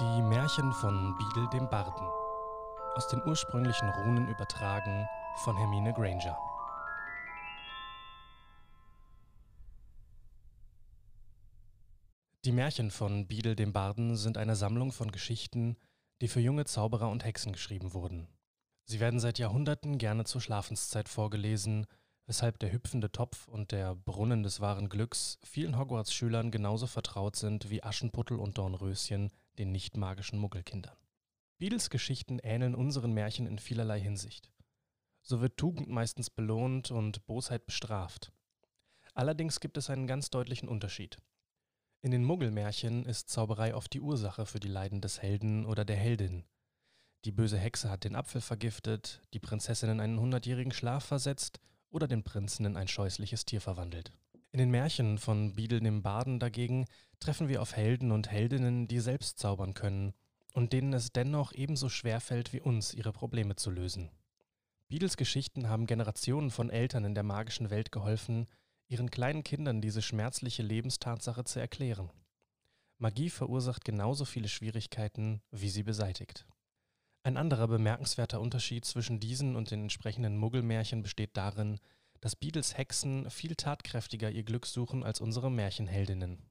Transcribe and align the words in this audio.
Die 0.00 0.22
Märchen 0.22 0.72
von 0.74 1.16
Beadle 1.18 1.48
dem 1.48 1.68
Barden. 1.68 2.06
Aus 2.94 3.08
den 3.08 3.20
ursprünglichen 3.26 3.88
Runen 3.88 4.28
übertragen 4.28 5.08
von 5.38 5.56
Hermine 5.56 5.92
Granger. 5.92 6.38
Die 12.44 12.52
Märchen 12.52 12.92
von 12.92 13.26
Beadle 13.26 13.56
dem 13.56 13.72
Barden 13.72 14.14
sind 14.16 14.38
eine 14.38 14.54
Sammlung 14.54 14.92
von 14.92 15.10
Geschichten, 15.10 15.76
die 16.20 16.28
für 16.28 16.38
junge 16.38 16.64
Zauberer 16.64 17.08
und 17.08 17.24
Hexen 17.24 17.52
geschrieben 17.52 17.92
wurden. 17.92 18.28
Sie 18.84 19.00
werden 19.00 19.18
seit 19.18 19.40
Jahrhunderten 19.40 19.98
gerne 19.98 20.22
zur 20.22 20.40
Schlafenszeit 20.40 21.08
vorgelesen, 21.08 21.86
weshalb 22.26 22.60
der 22.60 22.70
hüpfende 22.70 23.10
Topf 23.10 23.48
und 23.48 23.72
der 23.72 23.96
Brunnen 23.96 24.44
des 24.44 24.60
wahren 24.60 24.90
Glücks 24.90 25.40
vielen 25.42 25.76
Hogwarts-Schülern 25.76 26.52
genauso 26.52 26.86
vertraut 26.86 27.34
sind 27.34 27.68
wie 27.68 27.82
Aschenputtel 27.82 28.38
und 28.38 28.58
Dornröschen 28.58 29.32
den 29.58 29.72
nicht 29.72 29.96
magischen 29.96 30.38
Muggelkindern. 30.38 30.96
Beadles 31.58 31.90
Geschichten 31.90 32.38
ähneln 32.38 32.74
unseren 32.74 33.12
Märchen 33.12 33.46
in 33.46 33.58
vielerlei 33.58 34.00
Hinsicht. 34.00 34.52
So 35.22 35.40
wird 35.40 35.56
Tugend 35.56 35.88
meistens 35.88 36.30
belohnt 36.30 36.90
und 36.90 37.26
Bosheit 37.26 37.66
bestraft. 37.66 38.32
Allerdings 39.14 39.60
gibt 39.60 39.76
es 39.76 39.90
einen 39.90 40.06
ganz 40.06 40.30
deutlichen 40.30 40.68
Unterschied. 40.68 41.18
In 42.00 42.12
den 42.12 42.24
Muggelmärchen 42.24 43.04
ist 43.04 43.28
Zauberei 43.28 43.74
oft 43.74 43.92
die 43.92 44.00
Ursache 44.00 44.46
für 44.46 44.60
die 44.60 44.68
Leiden 44.68 45.00
des 45.00 45.20
Helden 45.20 45.66
oder 45.66 45.84
der 45.84 45.96
Heldin. 45.96 46.44
Die 47.24 47.32
böse 47.32 47.58
Hexe 47.58 47.90
hat 47.90 48.04
den 48.04 48.14
Apfel 48.14 48.40
vergiftet, 48.40 49.20
die 49.34 49.40
Prinzessin 49.40 49.90
in 49.90 50.00
einen 50.00 50.20
hundertjährigen 50.20 50.72
Schlaf 50.72 51.04
versetzt 51.04 51.58
oder 51.90 52.06
den 52.06 52.22
Prinzen 52.22 52.64
in 52.64 52.76
ein 52.76 52.86
scheußliches 52.86 53.44
Tier 53.44 53.60
verwandelt. 53.60 54.12
In 54.50 54.58
den 54.58 54.70
Märchen 54.70 55.18
von 55.18 55.54
Beadle 55.54 55.80
dem 55.80 56.02
Baden 56.02 56.40
dagegen 56.40 56.86
treffen 57.20 57.48
wir 57.48 57.60
auf 57.60 57.76
Helden 57.76 58.12
und 58.12 58.30
Heldinnen, 58.30 58.88
die 58.88 59.00
selbst 59.00 59.38
zaubern 59.38 59.74
können 59.74 60.14
und 60.54 60.72
denen 60.72 60.92
es 60.92 61.12
dennoch 61.12 61.52
ebenso 61.52 61.88
schwer 61.88 62.20
fällt 62.20 62.52
wie 62.52 62.60
uns, 62.60 62.94
ihre 62.94 63.12
Probleme 63.12 63.56
zu 63.56 63.70
lösen. 63.70 64.10
Beadles 64.88 65.18
Geschichten 65.18 65.68
haben 65.68 65.86
Generationen 65.86 66.50
von 66.50 66.70
Eltern 66.70 67.04
in 67.04 67.14
der 67.14 67.24
magischen 67.24 67.68
Welt 67.68 67.92
geholfen, 67.92 68.46
ihren 68.88 69.10
kleinen 69.10 69.44
Kindern 69.44 69.82
diese 69.82 70.00
schmerzliche 70.00 70.62
Lebenstatsache 70.62 71.44
zu 71.44 71.60
erklären. 71.60 72.10
Magie 72.96 73.28
verursacht 73.28 73.84
genauso 73.84 74.24
viele 74.24 74.48
Schwierigkeiten, 74.48 75.42
wie 75.50 75.68
sie 75.68 75.82
beseitigt. 75.82 76.46
Ein 77.22 77.36
anderer 77.36 77.68
bemerkenswerter 77.68 78.40
Unterschied 78.40 78.86
zwischen 78.86 79.20
diesen 79.20 79.56
und 79.56 79.70
den 79.70 79.82
entsprechenden 79.82 80.38
Muggelmärchen 80.38 81.02
besteht 81.02 81.36
darin, 81.36 81.78
dass 82.20 82.36
Beadles 82.36 82.76
Hexen 82.76 83.30
viel 83.30 83.54
tatkräftiger 83.54 84.30
ihr 84.30 84.42
Glück 84.42 84.66
suchen 84.66 85.02
als 85.02 85.20
unsere 85.20 85.50
Märchenheldinnen. 85.50 86.42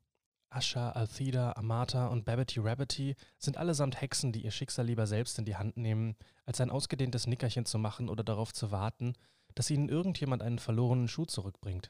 Asha, 0.50 0.92
Altheda, 0.92 1.54
Amata 1.54 2.08
und 2.08 2.24
Babbity 2.24 2.60
Rabbity 2.60 3.16
sind 3.38 3.58
allesamt 3.58 4.00
Hexen, 4.00 4.32
die 4.32 4.44
ihr 4.44 4.52
Schicksal 4.52 4.86
lieber 4.86 5.06
selbst 5.06 5.38
in 5.40 5.46
die 5.46 5.58
Hand 5.58 5.76
nehmen, 5.78 6.16
als 6.46 6.62
ein 6.62 6.70
ausgedehntes 6.70 7.28
Nickerchen 7.28 7.66
zu 7.66 7.78
machen 7.78 8.08
oder 8.08 8.24
darauf 8.24 8.54
zu 8.54 8.72
warten, 8.72 9.14
dass 9.56 9.70
ihnen 9.70 9.90
irgendjemand 9.90 10.42
einen 10.42 10.60
verlorenen 10.60 11.08
Schuh 11.08 11.26
zurückbringt. 11.26 11.90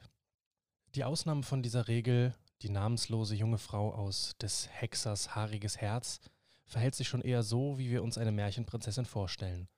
Die 0.94 1.04
Ausnahme 1.04 1.42
von 1.44 1.62
dieser 1.62 1.86
Regel, 1.86 2.34
die 2.62 2.70
namenslose 2.70 3.36
junge 3.36 3.58
Frau 3.58 3.94
aus 3.94 4.34
des 4.40 4.68
Hexers 4.70 5.36
haariges 5.36 5.76
Herz, 5.76 6.20
verhält 6.66 6.94
sich 6.94 7.08
schon 7.08 7.22
eher 7.22 7.42
so, 7.42 7.78
wie 7.78 7.90
wir 7.90 8.02
uns 8.02 8.18
eine 8.18 8.32
Märchenprinzessin 8.32 9.06
vorstellen. 9.06 9.68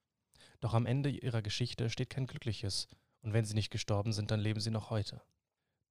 Doch 0.60 0.74
am 0.74 0.86
Ende 0.86 1.10
ihrer 1.10 1.42
Geschichte 1.42 1.90
steht 1.90 2.10
kein 2.10 2.26
glückliches, 2.26 2.88
und 3.22 3.32
wenn 3.32 3.44
sie 3.44 3.54
nicht 3.54 3.70
gestorben 3.70 4.12
sind, 4.12 4.30
dann 4.30 4.40
leben 4.40 4.60
sie 4.60 4.70
noch 4.70 4.90
heute. 4.90 5.22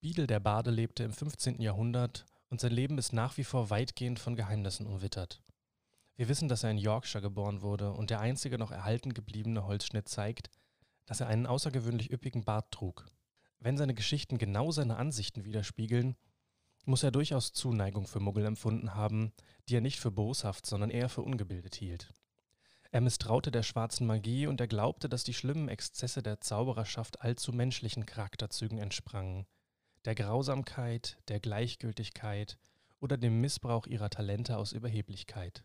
Beadle 0.02 0.28
der 0.28 0.40
Bade 0.40 0.72
lebte 0.72 1.04
im 1.04 1.14
15. 1.14 1.62
Jahrhundert 1.62 2.26
und 2.50 2.62
sein 2.62 2.72
Leben 2.72 2.98
ist 2.98 3.14
nach 3.14 3.38
wie 3.38 3.44
vor 3.44 3.70
weitgehend 3.70 4.20
von 4.20 4.36
Geheimnissen 4.36 4.88
umwittert. 4.88 5.42
Wir 6.16 6.28
wissen, 6.28 6.50
dass 6.50 6.64
er 6.64 6.72
in 6.72 6.78
Yorkshire 6.78 7.22
geboren 7.22 7.62
wurde 7.62 7.94
und 7.94 8.10
der 8.10 8.20
einzige 8.20 8.58
noch 8.58 8.72
erhalten 8.72 9.14
gebliebene 9.14 9.66
Holzschnitt 9.66 10.10
zeigt, 10.10 10.50
dass 11.06 11.22
er 11.22 11.28
einen 11.28 11.46
außergewöhnlich 11.46 12.12
üppigen 12.12 12.44
Bart 12.44 12.72
trug. 12.72 13.06
Wenn 13.60 13.78
seine 13.78 13.94
Geschichten 13.94 14.38
genau 14.38 14.72
seine 14.72 14.98
Ansichten 14.98 15.44
widerspiegeln, 15.44 16.16
muss 16.86 17.04
er 17.04 17.12
durchaus 17.12 17.54
Zuneigung 17.54 18.08
für 18.08 18.20
Muggel 18.20 18.46
empfunden 18.46 18.96
haben, 18.96 19.34
die 19.68 19.76
er 19.76 19.82
nicht 19.82 20.00
für 20.00 20.12
boshaft, 20.12 20.66
sondern 20.66 20.90
eher 20.90 21.10
für 21.10 21.22
ungebildet 21.22 21.76
hielt. 21.76 22.14
Er 22.92 23.02
misstraute 23.02 23.52
der 23.52 23.62
schwarzen 23.62 24.08
Magie 24.08 24.48
und 24.48 24.60
er 24.60 24.68
glaubte, 24.68 25.10
dass 25.10 25.24
die 25.24 25.36
schlimmen 25.36 25.70
Exzesse 25.70 26.24
der 26.24 26.42
Zaubererschaft 26.42 27.22
allzu 27.22 27.54
menschlichen 27.54 28.08
Charakterzügen 28.08 28.80
entsprangen, 28.80 29.46
der 30.06 30.16
Grausamkeit, 30.16 31.18
der 31.28 31.40
Gleichgültigkeit 31.40 32.58
oder 33.00 33.18
dem 33.18 33.42
Missbrauch 33.42 33.86
ihrer 33.86 34.10
Talente 34.10 34.58
aus 34.58 34.72
Überheblichkeit. 34.72 35.64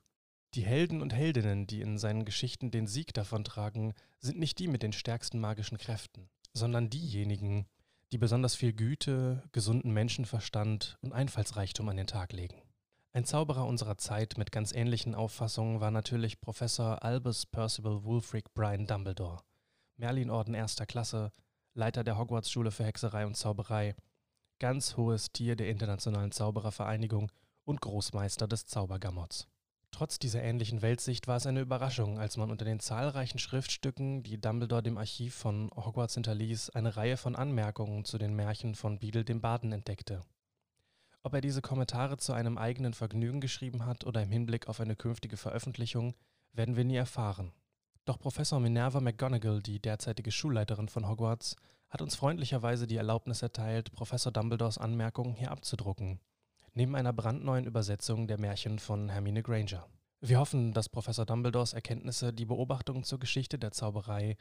Die 0.53 0.65
Helden 0.65 1.01
und 1.01 1.15
Heldinnen, 1.15 1.67
die 1.67 1.81
in 1.81 1.99
seinen 1.99 2.27
Geschichten 2.27 2.71
den 2.71 2.87
Sieg 2.87 3.15
davontragen, 3.15 3.95
sind 4.19 4.39
nicht 4.39 4.59
die 4.59 4.69
mit 4.69 4.83
den 4.83 4.93
stärksten 4.93 5.41
magischen 5.41 5.79
Kräften, 5.79 6.29
sondern 6.53 6.91
diejenigen, 6.91 7.67
die 8.13 8.19
besonders 8.19 8.55
viel 8.55 8.73
Güte, 8.73 9.43
gesunden 9.53 9.93
Menschenverstand 9.93 10.99
und 11.01 11.13
Einfallsreichtum 11.13 11.89
an 11.89 11.97
den 11.97 12.07
Tag 12.07 12.33
legen. 12.33 12.64
Ein 13.17 13.25
Zauberer 13.25 13.65
unserer 13.67 13.97
Zeit 13.97 14.39
mit 14.39 14.51
ganz 14.51 14.73
ähnlichen 14.73 15.15
Auffassungen 15.15 15.81
war 15.81 15.93
natürlich 15.93 16.41
Professor 16.41 17.05
Albus 17.05 17.47
Percival 17.47 18.03
Wulfric 18.03 18.53
Brian 18.55 18.89
Dumbledore, 18.89 19.39
Merlin-Orden 19.99 20.53
erster 20.53 20.85
Klasse, 20.85 21.31
Leiter 21.75 22.03
der 22.03 22.19
Hogwarts-Schule 22.19 22.73
für 22.73 22.83
Hexerei 22.83 23.25
und 23.25 23.37
Zauberei, 23.37 23.95
ganz 24.59 24.97
hohes 24.97 25.31
Tier 25.31 25.55
der 25.55 25.69
Internationalen 25.69 26.33
Zauberervereinigung 26.33 27.31
und 27.65 27.81
Großmeister 27.81 28.49
des 28.49 28.67
Zaubergammots. 28.67 29.47
Trotz 29.93 30.19
dieser 30.19 30.43
ähnlichen 30.43 30.83
Weltsicht 30.83 31.29
war 31.29 31.37
es 31.37 31.47
eine 31.47 31.61
Überraschung, 31.61 32.19
als 32.19 32.37
man 32.37 32.51
unter 32.51 32.65
den 32.65 32.81
zahlreichen 32.81 33.39
Schriftstücken, 33.39 34.25
die 34.25 34.41
Dumbledore 34.41 34.83
dem 34.83 34.99
Archiv 34.99 35.37
von 35.37 35.71
Hogwarts 35.77 36.15
hinterließ, 36.15 36.71
eine 36.71 36.97
Reihe 36.97 37.17
von 37.17 37.37
Anmerkungen 37.37 38.05
zu 38.05 38.19
den 38.19 38.35
Märchen 38.35 38.75
von 38.75 38.99
Beadle 38.99 39.25
dem 39.25 39.41
Baden 39.41 39.71
entdeckte. 39.71 40.23
Ob 41.25 41.35
er 41.35 41.41
diese 41.41 41.61
Kommentare 41.61 42.17
zu 42.17 42.33
einem 42.33 42.57
eigenen 42.57 42.95
Vergnügen 42.95 43.41
geschrieben 43.41 43.85
hat 43.85 44.05
oder 44.05 44.23
im 44.23 44.31
Hinblick 44.31 44.69
auf 44.69 44.79
eine 44.79 44.95
künftige 44.95 45.37
Veröffentlichung, 45.37 46.15
werden 46.53 46.77
wir 46.77 46.85
nie 46.85 46.95
erfahren. 46.95 47.53
Doch 48.05 48.21
Professor 48.21 48.61
Minerva 48.61 49.01
McGonagall, 49.01 49.63
die 49.63 49.81
derzeitige 49.81 50.31
Schulleiterin 50.31 50.89
von 50.89 51.09
Hogwarts, 51.09 51.57
hat 51.91 52.03
uns 52.03 52.15
freundlicherweise 52.15 52.87
die 52.87 52.97
Erlaubnis 52.97 53.43
erteilt, 53.43 53.91
Professor 53.91 54.31
Dumbledores 54.31 54.79
Anmerkungen 54.79 55.35
hier 55.35 55.51
abzudrucken– 55.51 56.21
neben 56.75 56.97
einer 56.97 57.13
brandneuen 57.13 57.65
Übersetzung 57.65 58.27
der 58.27 58.39
Märchen 58.39 58.79
von 58.79 59.09
Hermine 59.09 59.43
Granger. 59.43 59.87
Wir 60.21 60.41
hoffen, 60.41 60.73
dass 60.73 60.89
Professor 60.89 61.25
Dumbledores 61.25 61.73
Erkenntnisse 61.73 62.33
die 62.33 62.47
Beobachtungen 62.47 63.05
zur 63.05 63.21
Geschichte 63.21 63.59
der 63.59 63.71
Zauberei, 63.71 64.37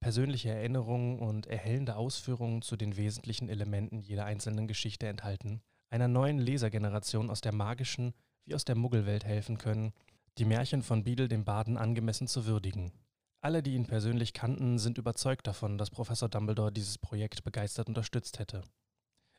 persönliche 0.00 0.50
Erinnerungen 0.50 1.18
und 1.18 1.46
erhellende 1.46 1.96
Ausführungen 1.96 2.62
zu 2.62 2.76
den 2.76 2.96
wesentlichen 2.96 3.48
Elementen 3.48 4.00
jeder 4.00 4.24
einzelnen 4.24 4.66
Geschichte 4.66 5.06
enthalten, 5.06 5.62
einer 5.92 6.08
neuen 6.08 6.38
Lesergeneration 6.38 7.30
aus 7.30 7.40
der 7.40 7.52
magischen 7.52 8.14
wie 8.44 8.54
aus 8.54 8.64
der 8.64 8.74
Muggelwelt 8.74 9.24
helfen 9.24 9.58
können, 9.58 9.92
die 10.38 10.44
Märchen 10.44 10.82
von 10.82 11.04
Beadle 11.04 11.28
dem 11.28 11.44
Baden 11.44 11.76
angemessen 11.76 12.26
zu 12.26 12.46
würdigen. 12.46 12.92
Alle, 13.40 13.62
die 13.62 13.74
ihn 13.74 13.86
persönlich 13.86 14.32
kannten, 14.32 14.78
sind 14.78 14.98
überzeugt 14.98 15.46
davon, 15.46 15.78
dass 15.78 15.90
Professor 15.90 16.28
Dumbledore 16.28 16.72
dieses 16.72 16.98
Projekt 16.98 17.44
begeistert 17.44 17.88
unterstützt 17.88 18.38
hätte 18.38 18.62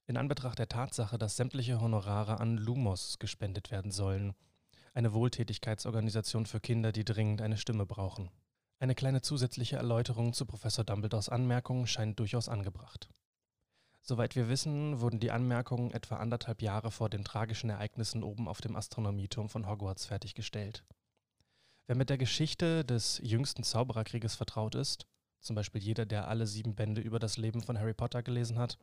in 0.06 0.18
Anbetracht 0.18 0.60
der 0.60 0.68
Tatsache, 0.68 1.18
dass 1.18 1.38
sämtliche 1.38 1.80
Honorare 1.80 2.40
an 2.40 2.58
Lumos 2.58 3.20
gespendet 3.20 3.72
werden 3.72 3.92
sollen, 3.92 4.34
eine 4.94 5.14
Wohltätigkeitsorganisation 5.14 6.46
für 6.46 6.60
Kinder, 6.60 6.92
die 6.92 7.06
dringend 7.06 7.42
eine 7.42 7.58
Stimme 7.58 7.86
brauchen. 7.86 8.30
Eine 8.80 8.96
kleine 8.96 9.22
zusätzliche 9.22 9.78
Erläuterung 9.78 10.34
zu 10.34 10.46
Professor 10.46 10.84
Dumbledores 10.84 11.30
Anmerkungen 11.30 11.88
scheint 11.88 12.20
durchaus 12.20 12.50
angebracht. 12.50 13.10
Soweit 14.06 14.36
wir 14.36 14.50
wissen, 14.50 15.00
wurden 15.00 15.22
die 15.22 15.32
Anmerkungen 15.32 15.92
etwa 15.92 16.18
anderthalb 16.18 16.62
Jahre 16.62 16.92
vor 16.92 17.10
den 17.10 17.24
tragischen 17.24 17.70
Ereignissen 17.70 18.22
oben 18.22 18.50
auf 18.50 18.60
dem 18.60 18.76
Astronomieturm 18.76 19.48
von 19.48 19.66
Hogwarts 19.66 20.06
fertiggestellt. 20.06 20.84
Wer 21.88 21.96
mit 21.96 22.10
der 22.10 22.18
Geschichte 22.18 22.84
des 22.84 23.22
jüngsten 23.24 23.64
Zaubererkrieges 23.64 24.36
vertraut 24.36 24.76
ist, 24.76 25.06
zum 25.40 25.56
Beispiel 25.56 25.82
jeder, 25.82 26.06
der 26.06 26.28
alle 26.28 26.48
sieben 26.48 26.76
Bände 26.76 27.00
über 27.00 27.18
das 27.18 27.38
Leben 27.38 27.62
von 27.62 27.80
Harry 27.80 27.94
Potter 27.94 28.24
gelesen 28.24 28.60
hat, 28.60 28.78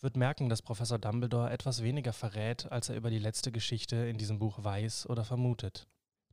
wird 0.00 0.16
merken, 0.16 0.48
dass 0.48 0.62
Professor 0.62 0.98
Dumbledore 0.98 1.50
etwas 1.50 1.84
weniger 1.84 2.12
verrät, 2.12 2.70
als 2.72 2.88
er 2.88 2.96
über 2.96 3.10
die 3.10 3.20
letzte 3.20 3.52
Geschichte 3.52 3.94
in 3.94 4.18
diesem 4.18 4.40
Buch 4.40 4.64
weiß 4.64 5.08
oder 5.08 5.24
vermutet. 5.24 5.86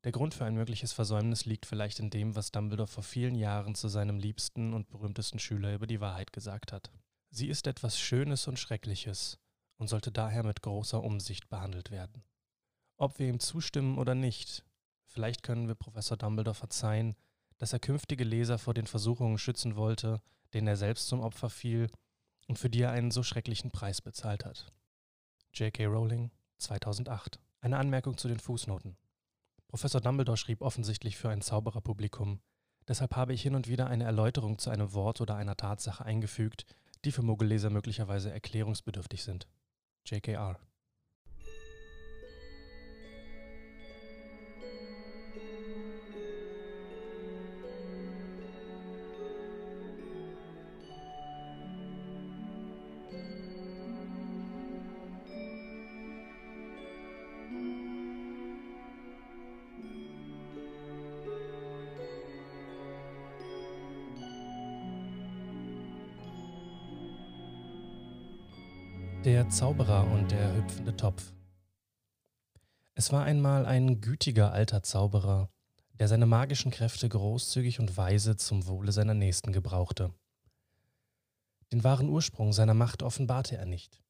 Der 0.03 0.11
Grund 0.11 0.33
für 0.33 0.45
ein 0.45 0.55
mögliches 0.55 0.91
Versäumnis 0.91 1.45
liegt 1.45 1.67
vielleicht 1.67 1.99
in 1.99 2.09
dem, 2.09 2.35
was 2.35 2.51
Dumbledore 2.51 2.87
vor 2.87 3.03
vielen 3.03 3.35
Jahren 3.35 3.75
zu 3.75 3.89
seinem 3.89 4.17
liebsten 4.17 4.73
und 4.73 4.89
berühmtesten 4.89 5.37
Schüler 5.37 5.75
über 5.75 5.85
die 5.85 6.01
Wahrheit 6.01 6.33
gesagt 6.33 6.73
hat. 6.73 6.89
Sie 7.33 7.47
ist 7.47 7.65
etwas 7.65 7.97
Schönes 7.97 8.47
und 8.47 8.59
Schreckliches 8.59 9.39
und 9.77 9.87
sollte 9.87 10.11
daher 10.11 10.43
mit 10.43 10.61
großer 10.61 11.01
Umsicht 11.01 11.49
behandelt 11.49 11.89
werden. 11.89 12.23
Ob 12.97 13.19
wir 13.19 13.29
ihm 13.29 13.39
zustimmen 13.39 13.97
oder 13.97 14.15
nicht, 14.15 14.65
vielleicht 15.05 15.41
können 15.41 15.69
wir 15.69 15.75
Professor 15.75 16.17
Dumbledore 16.17 16.53
verzeihen, 16.53 17.15
dass 17.57 17.71
er 17.73 17.79
künftige 17.79 18.25
Leser 18.25 18.57
vor 18.57 18.73
den 18.73 18.85
Versuchungen 18.85 19.37
schützen 19.37 19.77
wollte, 19.77 20.21
denen 20.53 20.67
er 20.67 20.75
selbst 20.75 21.07
zum 21.07 21.21
Opfer 21.21 21.49
fiel 21.49 21.89
und 22.47 22.59
für 22.59 22.69
die 22.69 22.81
er 22.81 22.91
einen 22.91 23.11
so 23.11 23.23
schrecklichen 23.23 23.71
Preis 23.71 24.01
bezahlt 24.01 24.45
hat. 24.45 24.73
J.K. 25.53 25.85
Rowling, 25.85 26.31
2008. 26.57 27.39
Eine 27.61 27.77
Anmerkung 27.77 28.17
zu 28.17 28.27
den 28.27 28.39
Fußnoten. 28.39 28.97
Professor 29.69 30.01
Dumbledore 30.01 30.37
schrieb 30.37 30.61
offensichtlich 30.61 31.15
für 31.15 31.29
ein 31.29 31.41
Zaubererpublikum. 31.41 32.41
Deshalb 32.89 33.15
habe 33.15 33.33
ich 33.33 33.41
hin 33.41 33.55
und 33.55 33.69
wieder 33.69 33.87
eine 33.87 34.03
Erläuterung 34.03 34.57
zu 34.57 34.69
einem 34.69 34.93
Wort 34.93 35.21
oder 35.21 35.35
einer 35.35 35.55
Tatsache 35.55 36.03
eingefügt, 36.03 36.65
die 37.05 37.11
für 37.11 37.23
Mogelleser 37.23 37.69
möglicherweise 37.69 38.31
erklärungsbedürftig 38.31 39.23
sind. 39.23 39.47
JKR. 40.05 40.59
Zauberer 69.51 70.09
und 70.09 70.31
der 70.31 70.55
hüpfende 70.55 70.95
Topf. 70.95 71.33
Es 72.95 73.11
war 73.11 73.25
einmal 73.25 73.65
ein 73.65 73.99
gütiger 73.99 74.53
alter 74.53 74.81
Zauberer, 74.81 75.49
der 75.99 76.07
seine 76.07 76.25
magischen 76.25 76.71
Kräfte 76.71 77.09
großzügig 77.09 77.81
und 77.81 77.97
weise 77.97 78.37
zum 78.37 78.65
Wohle 78.67 78.93
seiner 78.93 79.13
Nächsten 79.13 79.51
gebrauchte. 79.51 80.13
Den 81.73 81.83
wahren 81.83 82.07
Ursprung 82.07 82.53
seiner 82.53 82.73
Macht 82.73 83.03
offenbarte 83.03 83.57
er 83.57 83.65
nicht. 83.65 84.01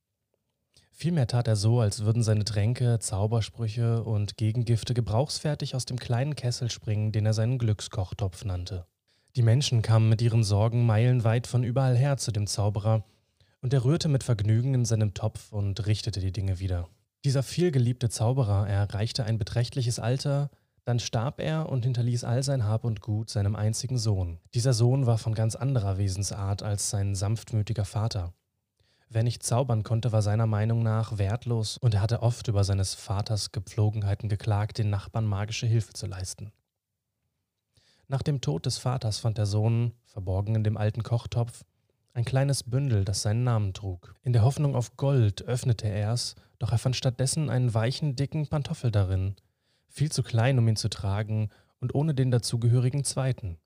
Vielmehr 0.91 1.25
tat 1.25 1.47
er 1.47 1.55
so, 1.55 1.79
als 1.79 2.05
würden 2.05 2.21
seine 2.21 2.45
Tränke, 2.45 2.99
Zaubersprüche 2.99 4.03
und 4.03 4.37
Gegengifte 4.37 4.93
gebrauchsfertig 4.93 5.73
aus 5.75 5.85
dem 5.85 5.97
kleinen 5.97 6.35
Kessel 6.35 6.69
springen, 6.69 7.11
den 7.11 7.25
er 7.25 7.33
seinen 7.33 7.57
Glückskochtopf 7.57 8.45
nannte. 8.45 8.85
Die 9.35 9.41
Menschen 9.41 9.81
kamen 9.81 10.07
mit 10.07 10.21
ihren 10.21 10.43
Sorgen 10.43 10.85
meilenweit 10.85 11.47
von 11.47 11.63
überall 11.63 11.97
her 11.97 12.17
zu 12.17 12.31
dem 12.31 12.45
Zauberer, 12.45 13.03
und 13.61 13.73
er 13.73 13.85
rührte 13.85 14.09
mit 14.09 14.23
Vergnügen 14.23 14.73
in 14.73 14.85
seinem 14.85 15.13
Topf 15.13 15.51
und 15.51 15.85
richtete 15.85 16.19
die 16.19 16.31
Dinge 16.31 16.59
wieder. 16.59 16.89
Dieser 17.23 17.43
vielgeliebte 17.43 18.09
Zauberer 18.09 18.67
erreichte 18.67 19.23
ein 19.23 19.37
beträchtliches 19.37 19.99
Alter, 19.99 20.49
dann 20.83 20.99
starb 20.99 21.39
er 21.39 21.69
und 21.69 21.83
hinterließ 21.83 22.23
all 22.23 22.41
sein 22.41 22.65
Hab 22.65 22.83
und 22.83 23.01
Gut 23.01 23.29
seinem 23.29 23.55
einzigen 23.55 23.99
Sohn. 23.99 24.39
Dieser 24.55 24.73
Sohn 24.73 25.05
war 25.05 25.19
von 25.19 25.35
ganz 25.35 25.55
anderer 25.55 25.97
Wesensart 25.97 26.63
als 26.63 26.89
sein 26.89 27.13
sanftmütiger 27.13 27.85
Vater. 27.85 28.33
Wer 29.07 29.23
nicht 29.23 29.43
zaubern 29.43 29.83
konnte, 29.83 30.11
war 30.11 30.21
seiner 30.21 30.47
Meinung 30.47 30.81
nach 30.81 31.17
wertlos 31.17 31.77
und 31.77 31.93
er 31.93 32.01
hatte 32.01 32.23
oft 32.23 32.47
über 32.47 32.63
seines 32.63 32.95
Vaters 32.95 33.51
Gepflogenheiten 33.51 34.29
geklagt, 34.29 34.79
den 34.79 34.89
Nachbarn 34.89 35.25
magische 35.25 35.67
Hilfe 35.67 35.93
zu 35.93 36.07
leisten. 36.07 36.51
Nach 38.07 38.21
dem 38.23 38.41
Tod 38.41 38.65
des 38.65 38.77
Vaters 38.77 39.19
fand 39.19 39.37
der 39.37 39.45
Sohn, 39.45 39.93
verborgen 40.05 40.55
in 40.55 40.63
dem 40.63 40.77
alten 40.77 41.03
Kochtopf, 41.03 41.63
ein 42.13 42.25
kleines 42.25 42.63
Bündel, 42.63 43.05
das 43.05 43.21
seinen 43.21 43.43
Namen 43.43 43.73
trug. 43.73 44.15
In 44.23 44.33
der 44.33 44.43
Hoffnung 44.43 44.75
auf 44.75 44.97
Gold 44.97 45.43
öffnete 45.43 45.87
er 45.87 46.13
es, 46.13 46.35
doch 46.59 46.71
er 46.71 46.77
fand 46.77 46.95
stattdessen 46.95 47.49
einen 47.49 47.73
weichen, 47.73 48.15
dicken 48.15 48.47
Pantoffel 48.47 48.91
darin, 48.91 49.35
viel 49.87 50.11
zu 50.11 50.23
klein, 50.23 50.59
um 50.59 50.67
ihn 50.67 50.75
zu 50.75 50.89
tragen 50.89 51.49
und 51.79 51.95
ohne 51.95 52.13
den 52.13 52.31
dazugehörigen 52.31 53.03
zweiten. 53.03 53.57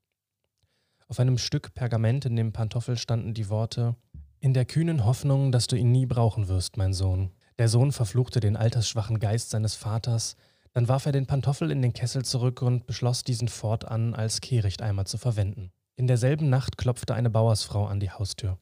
Auf 1.08 1.20
einem 1.20 1.38
Stück 1.38 1.74
Pergament 1.74 2.24
in 2.24 2.36
dem 2.36 2.52
Pantoffel 2.52 2.96
standen 2.96 3.34
die 3.34 3.48
Worte 3.48 3.94
In 4.40 4.54
der 4.54 4.64
kühnen 4.64 5.04
Hoffnung, 5.04 5.52
dass 5.52 5.66
du 5.66 5.76
ihn 5.76 5.92
nie 5.92 6.06
brauchen 6.06 6.48
wirst, 6.48 6.76
mein 6.76 6.92
Sohn. 6.92 7.32
Der 7.58 7.68
Sohn 7.68 7.92
verfluchte 7.92 8.40
den 8.40 8.56
altersschwachen 8.56 9.18
Geist 9.18 9.50
seines 9.50 9.74
Vaters, 9.74 10.36
dann 10.72 10.88
warf 10.88 11.06
er 11.06 11.12
den 11.12 11.26
Pantoffel 11.26 11.70
in 11.70 11.80
den 11.80 11.94
Kessel 11.94 12.24
zurück 12.24 12.60
und 12.60 12.86
beschloss, 12.86 13.24
diesen 13.24 13.48
fortan 13.48 14.14
als 14.14 14.40
Kehrichteimer 14.40 15.06
zu 15.06 15.16
verwenden. 15.16 15.72
In 15.96 16.06
derselben 16.06 16.50
Nacht 16.50 16.76
klopfte 16.76 17.14
eine 17.14 17.30
Bauersfrau 17.30 17.86
an 17.86 18.00
die 18.00 18.10
Haustür. 18.10 18.58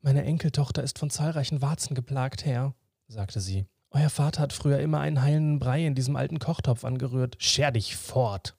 Meine 0.00 0.22
Enkeltochter 0.22 0.84
ist 0.84 0.98
von 0.98 1.10
zahlreichen 1.10 1.60
Warzen 1.60 1.96
geplagt, 1.96 2.44
Herr, 2.44 2.74
sagte 3.08 3.40
sie. 3.40 3.66
Euer 3.90 4.10
Vater 4.10 4.42
hat 4.42 4.52
früher 4.52 4.78
immer 4.78 5.00
einen 5.00 5.20
heilenden 5.20 5.58
Brei 5.58 5.84
in 5.84 5.96
diesem 5.96 6.14
alten 6.14 6.38
Kochtopf 6.38 6.84
angerührt. 6.84 7.36
Scher 7.40 7.72
dich 7.72 7.96
fort, 7.96 8.56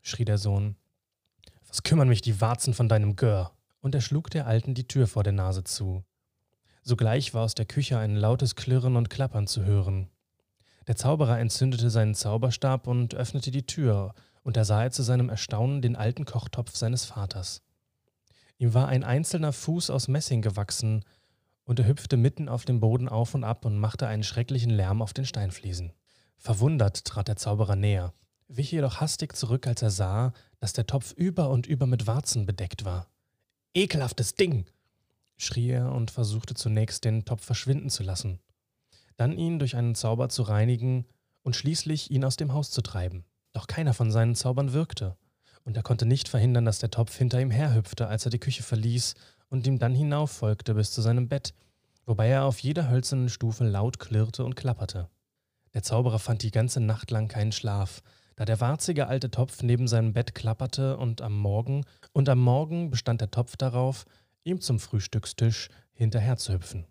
schrie 0.00 0.24
der 0.24 0.38
Sohn. 0.38 0.76
Was 1.68 1.84
kümmern 1.84 2.08
mich 2.08 2.22
die 2.22 2.40
Warzen 2.40 2.74
von 2.74 2.88
deinem 2.88 3.14
Gör? 3.14 3.52
Und 3.80 3.94
er 3.94 4.00
schlug 4.00 4.30
der 4.30 4.46
Alten 4.46 4.74
die 4.74 4.88
Tür 4.88 5.06
vor 5.06 5.22
der 5.22 5.32
Nase 5.32 5.62
zu. 5.62 6.04
Sogleich 6.82 7.34
war 7.34 7.44
aus 7.44 7.54
der 7.54 7.66
Küche 7.66 7.98
ein 7.98 8.16
lautes 8.16 8.56
Klirren 8.56 8.96
und 8.96 9.10
Klappern 9.10 9.46
zu 9.46 9.64
hören. 9.64 10.08
Der 10.88 10.96
Zauberer 10.96 11.38
entzündete 11.38 11.90
seinen 11.90 12.14
Zauberstab 12.14 12.88
und 12.88 13.14
öffnete 13.14 13.52
die 13.52 13.66
Tür, 13.66 14.14
und 14.42 14.56
da 14.56 14.64
sah 14.64 14.84
er 14.84 14.90
zu 14.90 15.02
seinem 15.02 15.28
Erstaunen 15.28 15.82
den 15.82 15.96
alten 15.96 16.24
Kochtopf 16.24 16.74
seines 16.74 17.04
Vaters. 17.04 17.62
Ihm 18.58 18.74
war 18.74 18.88
ein 18.88 19.04
einzelner 19.04 19.52
Fuß 19.52 19.90
aus 19.90 20.08
Messing 20.08 20.42
gewachsen, 20.42 21.04
und 21.64 21.78
er 21.78 21.86
hüpfte 21.86 22.16
mitten 22.16 22.48
auf 22.48 22.64
dem 22.64 22.80
Boden 22.80 23.08
auf 23.08 23.34
und 23.34 23.44
ab 23.44 23.64
und 23.64 23.78
machte 23.78 24.06
einen 24.06 24.24
schrecklichen 24.24 24.70
Lärm 24.70 25.00
auf 25.00 25.12
den 25.12 25.24
Steinfliesen. 25.24 25.92
Verwundert 26.36 27.04
trat 27.04 27.28
der 27.28 27.36
Zauberer 27.36 27.76
näher, 27.76 28.12
wich 28.48 28.72
jedoch 28.72 29.00
hastig 29.00 29.36
zurück, 29.36 29.66
als 29.66 29.82
er 29.82 29.90
sah, 29.90 30.32
dass 30.58 30.72
der 30.72 30.86
Topf 30.86 31.12
über 31.12 31.50
und 31.50 31.66
über 31.66 31.86
mit 31.86 32.06
Warzen 32.06 32.46
bedeckt 32.46 32.84
war. 32.84 33.08
Ekelhaftes 33.74 34.34
Ding! 34.34 34.66
schrie 35.36 35.70
er 35.70 35.92
und 35.92 36.10
versuchte 36.10 36.54
zunächst 36.54 37.04
den 37.04 37.24
Topf 37.24 37.44
verschwinden 37.44 37.90
zu 37.90 38.02
lassen, 38.02 38.38
dann 39.16 39.36
ihn 39.36 39.58
durch 39.58 39.76
einen 39.76 39.94
Zauber 39.94 40.28
zu 40.28 40.42
reinigen 40.42 41.06
und 41.42 41.56
schließlich 41.56 42.10
ihn 42.10 42.24
aus 42.24 42.36
dem 42.36 42.52
Haus 42.52 42.70
zu 42.70 42.82
treiben. 42.82 43.24
Doch 43.52 43.66
keiner 43.66 43.94
von 43.94 44.10
seinen 44.10 44.34
Zaubern 44.34 44.72
wirkte, 44.72 45.16
und 45.64 45.76
er 45.76 45.82
konnte 45.82 46.06
nicht 46.06 46.28
verhindern, 46.28 46.64
dass 46.64 46.78
der 46.78 46.90
Topf 46.90 47.16
hinter 47.16 47.40
ihm 47.40 47.50
herhüpfte, 47.50 48.08
als 48.08 48.24
er 48.24 48.30
die 48.30 48.38
Küche 48.38 48.62
verließ 48.62 49.14
und 49.48 49.66
ihm 49.66 49.78
dann 49.78 49.94
hinauffolgte 49.94 50.74
bis 50.74 50.90
zu 50.92 51.02
seinem 51.02 51.28
Bett, 51.28 51.54
wobei 52.06 52.28
er 52.28 52.44
auf 52.44 52.58
jeder 52.60 52.88
hölzernen 52.88 53.28
Stufe 53.28 53.64
laut 53.64 53.98
klirrte 53.98 54.44
und 54.44 54.56
klapperte. 54.56 55.08
Der 55.74 55.82
Zauberer 55.82 56.18
fand 56.18 56.42
die 56.42 56.50
ganze 56.50 56.80
Nacht 56.80 57.10
lang 57.10 57.28
keinen 57.28 57.52
Schlaf, 57.52 58.02
da 58.36 58.44
der 58.44 58.60
warzige 58.60 59.06
alte 59.06 59.30
Topf 59.30 59.62
neben 59.62 59.86
seinem 59.86 60.12
Bett 60.12 60.34
klapperte 60.34 60.96
und 60.96 61.22
am 61.22 61.38
Morgen, 61.38 61.84
und 62.12 62.28
am 62.28 62.40
Morgen 62.40 62.90
bestand 62.90 63.20
der 63.20 63.30
Topf 63.30 63.56
darauf, 63.56 64.04
ihm 64.44 64.60
zum 64.60 64.78
Frühstückstisch 64.78 65.68
hinterherzuhüpfen. 65.92 66.86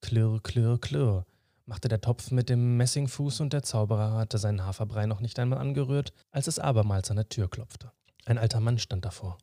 Klirr, 0.00 0.40
klirr, 0.42 0.78
klirr, 0.80 1.26
machte 1.70 1.86
der 1.86 2.00
Topf 2.00 2.32
mit 2.32 2.48
dem 2.48 2.76
Messingfuß 2.78 3.38
und 3.38 3.52
der 3.52 3.62
Zauberer 3.62 4.14
hatte 4.14 4.38
seinen 4.38 4.66
Haferbrei 4.66 5.06
noch 5.06 5.20
nicht 5.20 5.38
einmal 5.38 5.60
angerührt, 5.60 6.12
als 6.32 6.48
es 6.48 6.58
abermals 6.58 7.10
an 7.10 7.16
der 7.16 7.28
Tür 7.28 7.48
klopfte. 7.48 7.92
Ein 8.24 8.38
alter 8.38 8.58
Mann 8.58 8.80
stand 8.80 9.04
davor. 9.04 9.38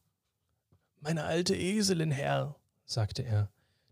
Meine 1.00 1.24
alte 1.24 1.56
Eselin, 1.56 2.12
Herr, 2.12 2.58
sagte 2.84 3.24
er, 3.24 3.50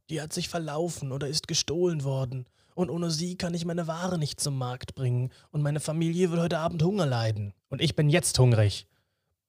die 0.10 0.22
hat 0.22 0.34
sich 0.34 0.50
verlaufen 0.50 1.14
oder 1.14 1.30
ist 1.30 1.48
gestohlen 1.48 2.04
worden, 2.04 2.46
und 2.76 2.90
ohne 2.90 3.10
sie 3.10 3.38
kann 3.38 3.54
ich 3.54 3.64
meine 3.64 3.88
Ware 3.88 4.20
nicht 4.20 4.42
zum 4.42 4.58
Markt 4.58 4.96
bringen, 4.96 5.32
und 5.52 5.62
meine 5.62 5.80
Familie 5.80 6.30
will 6.30 6.42
heute 6.42 6.60
Abend 6.60 6.84
Hunger 6.84 7.06
leiden. 7.06 7.54
Und 7.70 7.82
ich 7.82 7.96
bin 7.96 8.10
jetzt 8.10 8.38
hungrig, 8.38 8.86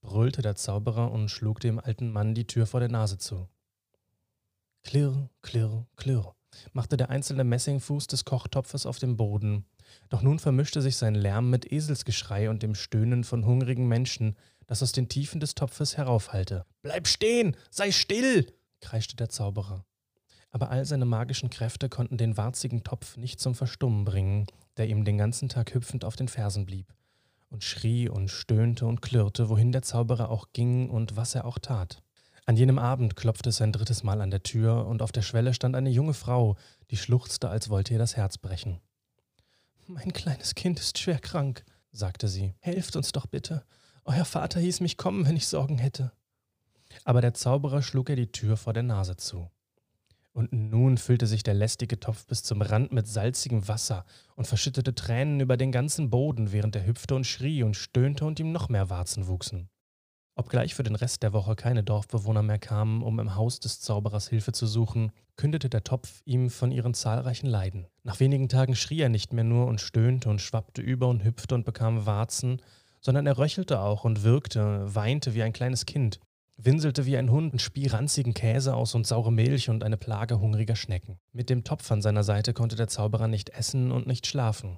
brüllte 0.00 0.42
der 0.42 0.54
Zauberer 0.54 1.10
und 1.10 1.28
schlug 1.28 1.58
dem 1.58 1.80
alten 1.80 2.12
Mann 2.12 2.36
die 2.36 2.46
Tür 2.46 2.66
vor 2.66 2.78
der 2.78 2.88
Nase 2.88 3.18
zu. 3.18 3.48
Klirr, 4.84 5.28
klirr, 5.42 5.88
klirr 5.96 6.36
machte 6.72 6.96
der 6.96 7.10
einzelne 7.10 7.44
Messingfuß 7.44 8.06
des 8.06 8.24
Kochtopfes 8.24 8.86
auf 8.86 8.98
dem 8.98 9.16
Boden. 9.16 9.64
Doch 10.08 10.22
nun 10.22 10.38
vermischte 10.38 10.82
sich 10.82 10.96
sein 10.96 11.14
Lärm 11.14 11.50
mit 11.50 11.70
Eselsgeschrei 11.70 12.50
und 12.50 12.62
dem 12.62 12.74
Stöhnen 12.74 13.24
von 13.24 13.46
hungrigen 13.46 13.88
Menschen, 13.88 14.36
das 14.66 14.82
aus 14.82 14.92
den 14.92 15.08
Tiefen 15.08 15.40
des 15.40 15.54
Topfes 15.54 15.96
heraufhallte. 15.96 16.64
Bleib 16.82 17.06
stehen! 17.06 17.56
Sei 17.70 17.92
still! 17.92 18.52
kreischte 18.80 19.16
der 19.16 19.28
Zauberer. 19.28 19.84
Aber 20.50 20.70
all 20.70 20.84
seine 20.84 21.04
magischen 21.04 21.50
Kräfte 21.50 21.88
konnten 21.88 22.16
den 22.16 22.36
warzigen 22.36 22.82
Topf 22.82 23.16
nicht 23.16 23.40
zum 23.40 23.54
Verstummen 23.54 24.04
bringen, 24.04 24.46
der 24.76 24.88
ihm 24.88 25.04
den 25.04 25.18
ganzen 25.18 25.48
Tag 25.48 25.74
hüpfend 25.74 26.04
auf 26.04 26.16
den 26.16 26.28
Fersen 26.28 26.66
blieb 26.66 26.92
und 27.50 27.64
schrie 27.64 28.08
und 28.08 28.30
stöhnte 28.30 28.86
und 28.86 29.02
klirrte, 29.02 29.48
wohin 29.48 29.72
der 29.72 29.82
Zauberer 29.82 30.30
auch 30.30 30.48
ging 30.52 30.90
und 30.90 31.16
was 31.16 31.34
er 31.34 31.44
auch 31.44 31.58
tat. 31.58 32.02
An 32.48 32.56
jenem 32.56 32.78
Abend 32.78 33.16
klopfte 33.16 33.48
es 33.48 33.60
ein 33.60 33.72
drittes 33.72 34.04
Mal 34.04 34.20
an 34.20 34.30
der 34.30 34.44
Tür, 34.44 34.86
und 34.86 35.02
auf 35.02 35.10
der 35.10 35.22
Schwelle 35.22 35.52
stand 35.52 35.74
eine 35.74 35.90
junge 35.90 36.14
Frau, 36.14 36.56
die 36.92 36.96
schluchzte, 36.96 37.48
als 37.48 37.70
wollte 37.70 37.92
ihr 37.92 37.98
das 37.98 38.16
Herz 38.16 38.38
brechen. 38.38 38.80
Mein 39.88 40.12
kleines 40.12 40.54
Kind 40.54 40.78
ist 40.78 40.98
schwer 40.98 41.18
krank, 41.18 41.64
sagte 41.90 42.28
sie. 42.28 42.54
Helft 42.60 42.94
uns 42.94 43.10
doch 43.10 43.26
bitte. 43.26 43.64
Euer 44.04 44.24
Vater 44.24 44.60
hieß 44.60 44.80
mich 44.80 44.96
kommen, 44.96 45.26
wenn 45.26 45.36
ich 45.36 45.48
Sorgen 45.48 45.78
hätte. 45.78 46.12
Aber 47.04 47.20
der 47.20 47.34
Zauberer 47.34 47.82
schlug 47.82 48.08
ihr 48.10 48.16
die 48.16 48.30
Tür 48.30 48.56
vor 48.56 48.72
der 48.72 48.84
Nase 48.84 49.16
zu. 49.16 49.50
Und 50.32 50.52
nun 50.52 50.98
füllte 50.98 51.26
sich 51.26 51.42
der 51.42 51.54
lästige 51.54 51.98
Topf 51.98 52.26
bis 52.26 52.44
zum 52.44 52.62
Rand 52.62 52.92
mit 52.92 53.08
salzigem 53.08 53.66
Wasser 53.66 54.04
und 54.36 54.46
verschüttete 54.46 54.94
Tränen 54.94 55.40
über 55.40 55.56
den 55.56 55.72
ganzen 55.72 56.10
Boden, 56.10 56.52
während 56.52 56.76
er 56.76 56.86
hüpfte 56.86 57.16
und 57.16 57.26
schrie 57.26 57.64
und 57.64 57.74
stöhnte 57.74 58.24
und 58.24 58.38
ihm 58.38 58.52
noch 58.52 58.68
mehr 58.68 58.88
Warzen 58.88 59.26
wuchsen. 59.26 59.68
Obgleich 60.38 60.74
für 60.74 60.82
den 60.82 60.96
Rest 60.96 61.22
der 61.22 61.32
Woche 61.32 61.56
keine 61.56 61.82
Dorfbewohner 61.82 62.42
mehr 62.42 62.58
kamen, 62.58 63.02
um 63.02 63.18
im 63.20 63.36
Haus 63.36 63.58
des 63.58 63.80
Zauberers 63.80 64.28
Hilfe 64.28 64.52
zu 64.52 64.66
suchen, 64.66 65.10
kündete 65.36 65.70
der 65.70 65.82
Topf 65.82 66.20
ihm 66.26 66.50
von 66.50 66.70
ihren 66.70 66.92
zahlreichen 66.92 67.46
Leiden. 67.46 67.86
Nach 68.02 68.20
wenigen 68.20 68.50
Tagen 68.50 68.76
schrie 68.76 69.00
er 69.00 69.08
nicht 69.08 69.32
mehr 69.32 69.44
nur 69.44 69.66
und 69.66 69.80
stöhnte 69.80 70.28
und 70.28 70.42
schwappte 70.42 70.82
über 70.82 71.08
und 71.08 71.24
hüpfte 71.24 71.54
und 71.54 71.64
bekam 71.64 72.04
Warzen, 72.04 72.60
sondern 73.00 73.26
er 73.26 73.38
röchelte 73.38 73.80
auch 73.80 74.04
und 74.04 74.24
wirkte, 74.24 74.94
weinte 74.94 75.34
wie 75.34 75.42
ein 75.42 75.54
kleines 75.54 75.86
Kind, 75.86 76.20
winselte 76.58 77.06
wie 77.06 77.16
ein 77.16 77.30
Hund 77.30 77.54
und 77.54 77.62
spie 77.62 77.86
ranzigen 77.86 78.34
Käse 78.34 78.74
aus 78.74 78.94
und 78.94 79.06
saure 79.06 79.32
Milch 79.32 79.70
und 79.70 79.82
eine 79.82 79.96
Plage 79.96 80.38
hungriger 80.38 80.76
Schnecken. 80.76 81.18
Mit 81.32 81.48
dem 81.48 81.64
Topf 81.64 81.90
an 81.90 82.02
seiner 82.02 82.24
Seite 82.24 82.52
konnte 82.52 82.76
der 82.76 82.88
Zauberer 82.88 83.26
nicht 83.26 83.50
essen 83.50 83.90
und 83.90 84.06
nicht 84.06 84.26
schlafen. 84.26 84.76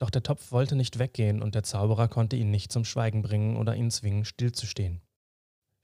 Doch 0.00 0.10
der 0.10 0.22
Topf 0.22 0.50
wollte 0.50 0.76
nicht 0.76 0.98
weggehen 0.98 1.42
und 1.42 1.54
der 1.54 1.62
Zauberer 1.62 2.08
konnte 2.08 2.34
ihn 2.34 2.50
nicht 2.50 2.72
zum 2.72 2.84
Schweigen 2.84 3.22
bringen 3.22 3.56
oder 3.56 3.76
ihn 3.76 3.90
zwingen, 3.90 4.24
stillzustehen. 4.24 5.02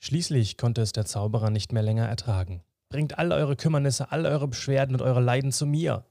Schließlich 0.01 0.57
konnte 0.57 0.81
es 0.81 0.93
der 0.93 1.05
Zauberer 1.05 1.51
nicht 1.51 1.73
mehr 1.73 1.83
länger 1.83 2.09
ertragen. 2.09 2.63
Bringt 2.89 3.19
all 3.19 3.31
eure 3.31 3.57
Kümmernisse, 3.57 4.11
all 4.11 4.25
eure 4.25 4.49
Beschwerden 4.49 4.97
und 4.97 5.03
eure 5.03 5.21
Leiden 5.21 5.53
zu 5.53 5.67
mir, 5.67 6.05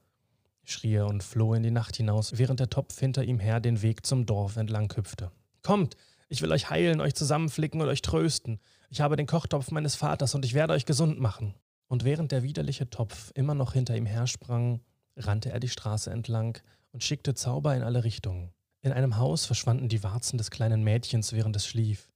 schrie 0.62 0.94
er 0.94 1.06
und 1.06 1.24
floh 1.24 1.54
in 1.54 1.64
die 1.64 1.70
Nacht 1.70 1.96
hinaus, 1.96 2.38
während 2.38 2.60
der 2.60 2.70
Topf 2.70 2.98
hinter 2.98 3.24
ihm 3.24 3.40
her 3.40 3.60
den 3.60 3.82
Weg 3.82 4.06
zum 4.06 4.24
Dorf 4.24 4.56
entlang 4.56 4.92
hüpfte. 4.94 5.32
Kommt, 5.62 5.96
ich 6.28 6.42
will 6.42 6.52
euch 6.52 6.70
heilen, 6.70 7.00
euch 7.00 7.14
zusammenflicken 7.14 7.80
und 7.80 7.88
euch 7.88 8.02
trösten. 8.02 8.60
Ich 8.88 9.00
habe 9.00 9.16
den 9.16 9.26
Kochtopf 9.26 9.72
meines 9.72 9.96
Vaters 9.96 10.34
und 10.34 10.44
ich 10.44 10.54
werde 10.54 10.74
euch 10.74 10.84
gesund 10.84 11.18
machen. 11.18 11.54
Und 11.88 12.04
während 12.04 12.30
der 12.30 12.42
widerliche 12.42 12.90
Topf 12.90 13.32
immer 13.34 13.54
noch 13.54 13.72
hinter 13.72 13.96
ihm 13.96 14.06
hersprang, 14.06 14.80
rannte 15.16 15.50
er 15.50 15.60
die 15.60 15.68
Straße 15.68 16.10
entlang, 16.10 16.58
und 16.96 17.04
schickte 17.04 17.34
Zauber 17.34 17.76
in 17.76 17.82
alle 17.82 18.04
Richtungen. 18.04 18.54
In 18.80 18.90
einem 18.90 19.18
Haus 19.18 19.44
verschwanden 19.44 19.90
die 19.90 20.02
Warzen 20.02 20.38
des 20.38 20.50
kleinen 20.50 20.82
Mädchens, 20.82 21.34
während 21.34 21.54
es 21.54 21.66
schlief. 21.66 22.08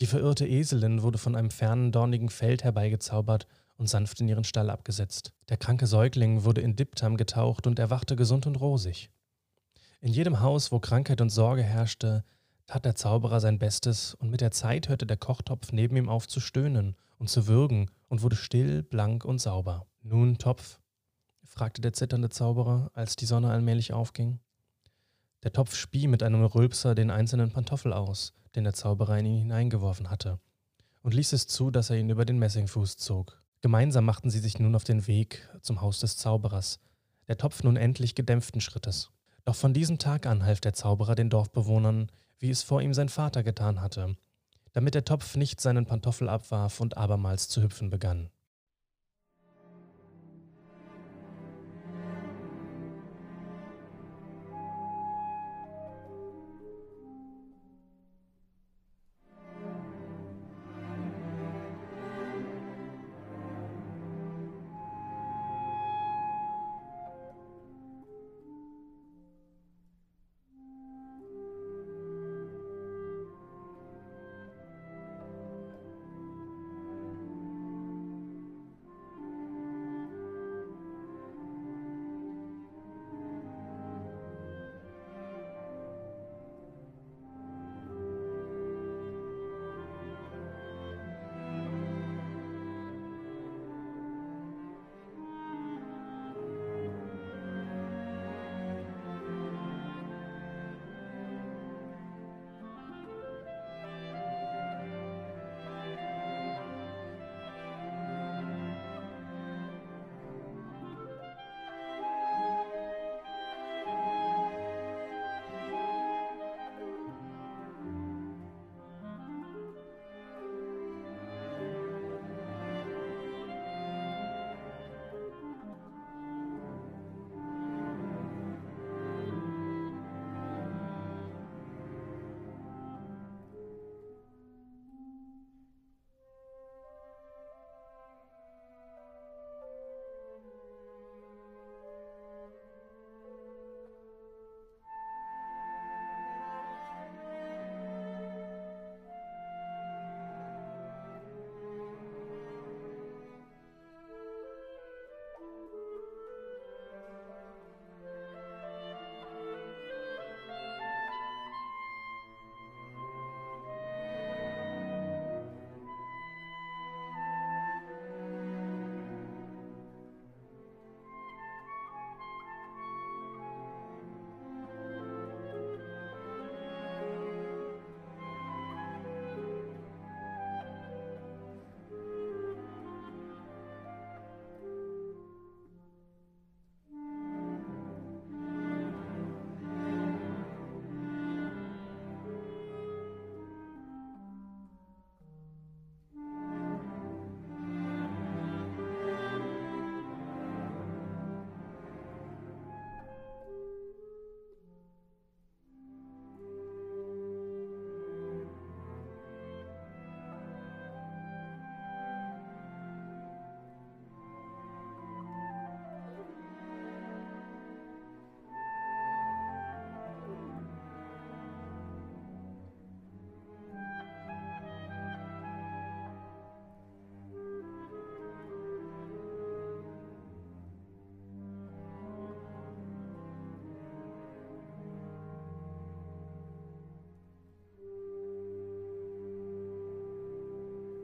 Die 0.00 0.06
verirrte 0.06 0.46
Eselin 0.48 1.02
wurde 1.02 1.18
von 1.18 1.36
einem 1.36 1.50
fernen, 1.50 1.92
dornigen 1.92 2.30
Feld 2.30 2.64
herbeigezaubert 2.64 3.46
und 3.76 3.90
sanft 3.90 4.22
in 4.22 4.28
ihren 4.28 4.44
Stall 4.44 4.70
abgesetzt. 4.70 5.34
Der 5.50 5.58
kranke 5.58 5.86
Säugling 5.86 6.44
wurde 6.44 6.62
in 6.62 6.76
Diptam 6.76 7.18
getaucht 7.18 7.66
und 7.66 7.78
erwachte 7.78 8.16
gesund 8.16 8.46
und 8.46 8.56
rosig. 8.56 9.10
In 10.00 10.14
jedem 10.14 10.40
Haus, 10.40 10.72
wo 10.72 10.80
Krankheit 10.80 11.20
und 11.20 11.28
Sorge 11.28 11.62
herrschte, 11.62 12.24
tat 12.66 12.86
der 12.86 12.94
Zauberer 12.94 13.38
sein 13.38 13.58
Bestes, 13.58 14.14
und 14.14 14.30
mit 14.30 14.40
der 14.40 14.50
Zeit 14.50 14.88
hörte 14.88 15.06
der 15.06 15.18
Kochtopf 15.18 15.72
neben 15.72 15.96
ihm 15.96 16.08
auf 16.08 16.26
zu 16.26 16.40
stöhnen 16.40 16.96
und 17.18 17.28
zu 17.28 17.48
würgen 17.48 17.90
und 18.08 18.22
wurde 18.22 18.36
still, 18.36 18.82
blank 18.82 19.26
und 19.26 19.42
sauber. 19.42 19.84
Nun, 20.00 20.38
Topf, 20.38 20.80
fragte 21.52 21.82
der 21.82 21.92
zitternde 21.92 22.30
Zauberer, 22.30 22.90
als 22.94 23.14
die 23.14 23.26
Sonne 23.26 23.50
allmählich 23.50 23.92
aufging. 23.92 24.40
Der 25.42 25.52
Topf 25.52 25.74
spie 25.74 26.08
mit 26.08 26.22
einem 26.22 26.42
Rülpser 26.44 26.94
den 26.94 27.10
einzelnen 27.10 27.50
Pantoffel 27.50 27.92
aus, 27.92 28.32
den 28.54 28.64
der 28.64 28.72
Zauberer 28.72 29.18
in 29.18 29.26
ihn 29.26 29.38
hineingeworfen 29.38 30.10
hatte, 30.10 30.40
und 31.02 31.12
ließ 31.12 31.34
es 31.34 31.46
zu, 31.46 31.70
dass 31.70 31.90
er 31.90 31.98
ihn 31.98 32.08
über 32.08 32.24
den 32.24 32.38
Messingfuß 32.38 32.96
zog. 32.96 33.42
Gemeinsam 33.60 34.06
machten 34.06 34.30
sie 34.30 34.38
sich 34.38 34.58
nun 34.58 34.74
auf 34.74 34.84
den 34.84 35.06
Weg 35.06 35.48
zum 35.60 35.82
Haus 35.82 36.00
des 36.00 36.16
Zauberers, 36.16 36.80
der 37.28 37.36
Topf 37.36 37.62
nun 37.62 37.76
endlich 37.76 38.14
gedämpften 38.14 38.62
Schrittes. 38.62 39.10
Doch 39.44 39.54
von 39.54 39.74
diesem 39.74 39.98
Tag 39.98 40.26
an 40.26 40.44
half 40.44 40.60
der 40.60 40.72
Zauberer 40.72 41.14
den 41.14 41.28
Dorfbewohnern, 41.28 42.10
wie 42.38 42.50
es 42.50 42.62
vor 42.62 42.80
ihm 42.80 42.94
sein 42.94 43.10
Vater 43.10 43.42
getan 43.42 43.82
hatte, 43.82 44.16
damit 44.72 44.94
der 44.94 45.04
Topf 45.04 45.36
nicht 45.36 45.60
seinen 45.60 45.84
Pantoffel 45.84 46.30
abwarf 46.30 46.80
und 46.80 46.96
abermals 46.96 47.48
zu 47.48 47.62
hüpfen 47.62 47.90
begann. 47.90 48.30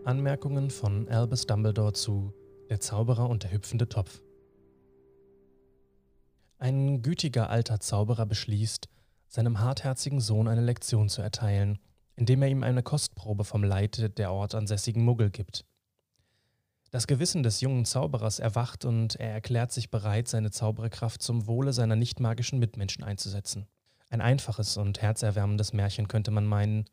Anmerkungen 0.09 0.71
von 0.71 1.07
Albus 1.11 1.47
Dumbledore 1.47 1.93
zu 1.93 2.33
Der 2.71 2.81
Zauberer 2.81 3.29
und 3.29 3.43
der 3.43 3.53
hüpfende 3.53 3.91
Topf. 3.91 4.23
Ein 6.57 7.03
gütiger 7.03 7.51
alter 7.51 7.79
Zauberer 7.79 8.25
beschließt, 8.25 8.89
seinem 9.27 9.61
hartherzigen 9.61 10.21
Sohn 10.21 10.49
eine 10.49 10.63
Lektion 10.63 11.11
zu 11.11 11.21
erteilen, 11.21 11.79
indem 12.17 12.41
er 12.41 12.49
ihm 12.49 12.63
eine 12.63 12.83
Kostprobe 12.83 13.45
vom 13.45 13.63
Leid 13.63 14.17
der 14.17 14.33
ortansässigen 14.33 15.05
Muggel 15.05 15.29
gibt. 15.29 15.67
Das 16.91 17.07
Gewissen 17.07 17.43
des 17.43 17.61
jungen 17.61 17.85
Zauberers 17.85 18.39
erwacht 18.39 18.87
und 18.87 19.17
er 19.17 19.33
erklärt 19.33 19.73
sich 19.73 19.91
bereit, 19.91 20.27
seine 20.27 20.51
Zauberkraft 20.51 21.21
zum 21.21 21.47
Wohle 21.47 21.75
seiner 21.75 21.97
nicht 21.97 22.19
magischen 22.19 22.59
Mitmenschen 22.59 23.05
einzusetzen. 23.05 23.67
Ein 24.09 24.23
einfaches 24.23 24.79
und 24.79 25.03
herzerwärmendes 25.03 25.75
Märchen 25.75 26.09
könnte 26.09 26.31
man 26.31 26.47
meinen 26.47 26.87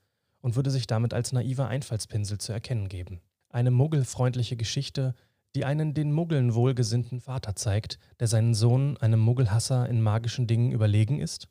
und 0.45 0.55
würde 0.55 0.69
sich 0.69 0.86
damit 0.86 1.12
als 1.12 1.31
naiver 1.31 1.67
Einfallspinsel 1.69 2.38
zu 2.38 2.53
erkennen 2.53 2.88
geben. 2.88 3.19
Eine 3.49 3.71
muggelfreundliche 3.71 4.55
Geschichte, 4.55 5.15
die 5.55 5.65
einen 5.65 5.95
den 5.95 6.12
Muggeln 6.12 6.53
wohlgesinnten 6.53 7.19
Vater 7.19 7.55
zeigt, 7.55 7.97
der 8.19 8.27
seinen 8.27 8.53
Sohn, 8.53 8.95
einem 8.97 9.19
Muggelhasser, 9.19 9.89
in 9.89 10.03
magischen 10.03 10.45
Dingen 10.45 10.71
überlegen 10.71 11.19
ist? 11.19 11.47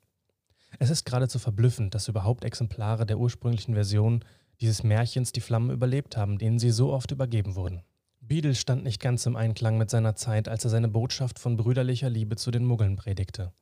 Es 0.78 0.90
ist 0.90 1.04
geradezu 1.06 1.40
verblüffend, 1.40 1.92
dass 1.96 2.06
überhaupt 2.06 2.44
Exemplare 2.44 3.04
der 3.04 3.18
ursprünglichen 3.18 3.74
Version 3.74 4.24
dieses 4.60 4.84
Märchens 4.84 5.32
die 5.32 5.40
Flammen 5.40 5.70
überlebt 5.70 6.16
haben, 6.16 6.38
denen 6.38 6.60
sie 6.60 6.70
so 6.70 6.92
oft 6.92 7.10
übergeben 7.10 7.56
wurden. 7.56 7.82
Beadle 8.20 8.54
stand 8.54 8.84
nicht 8.84 9.02
ganz 9.02 9.26
im 9.26 9.34
Einklang 9.34 9.76
mit 9.76 9.90
seiner 9.90 10.14
Zeit, 10.14 10.48
als 10.48 10.62
er 10.62 10.70
seine 10.70 10.88
Botschaft 10.88 11.40
von 11.40 11.56
brüderlicher 11.56 12.10
Liebe 12.10 12.36
zu 12.36 12.52
den 12.52 12.64
Muggeln 12.64 12.94
predigte. 12.94 13.52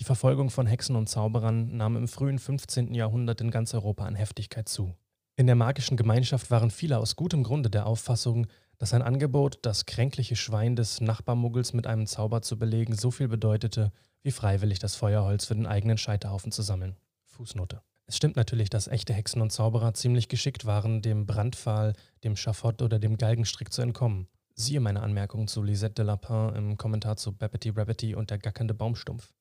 Die 0.00 0.04
Verfolgung 0.04 0.48
von 0.48 0.66
Hexen 0.66 0.96
und 0.96 1.10
Zauberern 1.10 1.76
nahm 1.76 1.94
im 1.94 2.08
frühen 2.08 2.38
15. 2.38 2.94
Jahrhundert 2.94 3.42
in 3.42 3.50
ganz 3.50 3.74
Europa 3.74 4.06
an 4.06 4.14
Heftigkeit 4.14 4.66
zu. 4.66 4.94
In 5.36 5.46
der 5.46 5.56
magischen 5.56 5.98
Gemeinschaft 5.98 6.50
waren 6.50 6.70
viele 6.70 6.96
aus 6.96 7.16
gutem 7.16 7.42
Grunde 7.42 7.68
der 7.68 7.84
Auffassung, 7.84 8.46
dass 8.78 8.94
ein 8.94 9.02
Angebot, 9.02 9.58
das 9.60 9.84
kränkliche 9.84 10.36
Schwein 10.36 10.74
des 10.74 11.02
Nachbarmuggels 11.02 11.74
mit 11.74 11.86
einem 11.86 12.06
Zauber 12.06 12.40
zu 12.40 12.58
belegen, 12.58 12.94
so 12.94 13.10
viel 13.10 13.28
bedeutete, 13.28 13.92
wie 14.22 14.30
freiwillig 14.30 14.78
das 14.78 14.96
Feuerholz 14.96 15.44
für 15.44 15.54
den 15.54 15.66
eigenen 15.66 15.98
Scheiterhaufen 15.98 16.50
zu 16.50 16.62
sammeln. 16.62 16.96
Fußnote. 17.26 17.82
Es 18.06 18.16
stimmt 18.16 18.36
natürlich, 18.36 18.70
dass 18.70 18.88
echte 18.88 19.12
Hexen 19.12 19.42
und 19.42 19.52
Zauberer 19.52 19.92
ziemlich 19.92 20.28
geschickt 20.28 20.64
waren, 20.64 21.02
dem 21.02 21.26
Brandpfahl, 21.26 21.92
dem 22.24 22.36
Schafott 22.36 22.80
oder 22.80 22.98
dem 22.98 23.18
Galgenstrick 23.18 23.70
zu 23.70 23.82
entkommen. 23.82 24.28
Siehe 24.54 24.80
meine 24.80 25.02
Anmerkungen 25.02 25.46
zu 25.46 25.62
Lisette 25.62 25.96
de 25.96 26.06
Lapin 26.06 26.54
im 26.56 26.76
Kommentar 26.78 27.18
zu 27.18 27.32
Bappity 27.32 27.68
Rabbity 27.68 28.14
und 28.14 28.30
der 28.30 28.38
gackernde 28.38 28.72
Baumstumpf. 28.72 29.34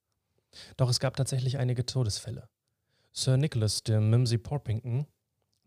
Doch 0.78 0.90
es 0.90 1.00
gab 1.00 1.16
tatsächlich 1.16 1.58
einige 1.58 1.86
Todesfälle. 1.86 2.50
Sir 3.12 3.38
Nicholas 3.38 3.84
de 3.84 4.00
Mimsy 4.00 4.38
Porpington, 4.38 5.06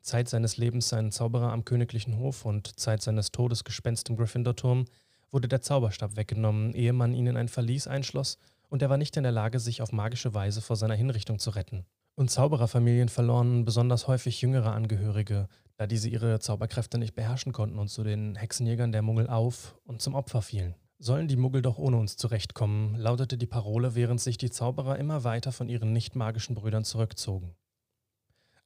Zeit 0.01 0.29
seines 0.29 0.57
Lebens 0.57 0.89
sein 0.89 1.13
Zauberer 1.13 1.53
am 1.53 1.65
königlichen 1.65 2.19
Hof 2.19 2.45
und 2.45 2.79
Zeit 2.79 3.03
seines 3.03 3.31
Todes 3.33 3.65
Gespenst 3.65 4.09
im 4.09 4.17
Gryffindor-Turm, 4.17 4.87
wurde 5.31 5.49
der 5.49 5.63
Zauberstab 5.63 6.17
weggenommen, 6.17 6.75
ehe 6.75 6.93
man 6.93 7.15
ihn 7.15 7.27
in 7.27 7.37
ein 7.37 7.49
Verlies 7.49 7.87
einschloss, 7.87 8.39
und 8.69 8.83
er 8.83 8.91
war 8.91 8.97
nicht 8.97 9.17
in 9.17 9.23
der 9.23 9.33
Lage, 9.33 9.61
sich 9.61 9.83
auf 9.83 9.93
magische 9.93 10.35
Weise 10.35 10.61
vor 10.61 10.77
seiner 10.77 10.95
Hinrichtung 10.95 11.39
zu 11.39 11.51
retten. 11.51 11.85
Und 12.15 12.31
Zaubererfamilien 12.31 13.09
verloren 13.09 13.65
besonders 13.65 14.07
häufig 14.07 14.41
jüngere 14.43 14.73
Angehörige, 14.73 15.49
da 15.77 15.87
diese 15.87 16.09
ihre 16.09 16.41
Zauberkräfte 16.41 16.99
nicht 16.99 17.15
beherrschen 17.15 17.53
konnten 17.53 17.79
und 17.79 17.89
zu 17.89 18.05
den 18.05 18.35
Hexenjägern 18.35 18.93
der 18.93 19.03
Muggel 19.03 19.29
auf 19.29 19.77
und 19.85 20.03
zum 20.03 20.15
Opfer 20.15 20.43
fielen. 20.43 20.75
Sollen 21.05 21.27
die 21.27 21.35
Muggel 21.35 21.63
doch 21.63 21.79
ohne 21.79 21.97
uns 21.97 22.17
zurechtkommen, 22.17 22.95
lautete 22.95 23.37
die 23.37 23.49
Parole, 23.49 23.97
während 23.97 24.21
sich 24.21 24.39
die 24.39 24.51
Zauberer 24.51 25.01
immer 25.01 25.25
weiter 25.25 25.51
von 25.51 25.69
ihren 25.69 25.93
nicht 25.93 26.15
magischen 26.15 26.55
Brüdern 26.55 26.85
zurückzogen. 26.85 27.57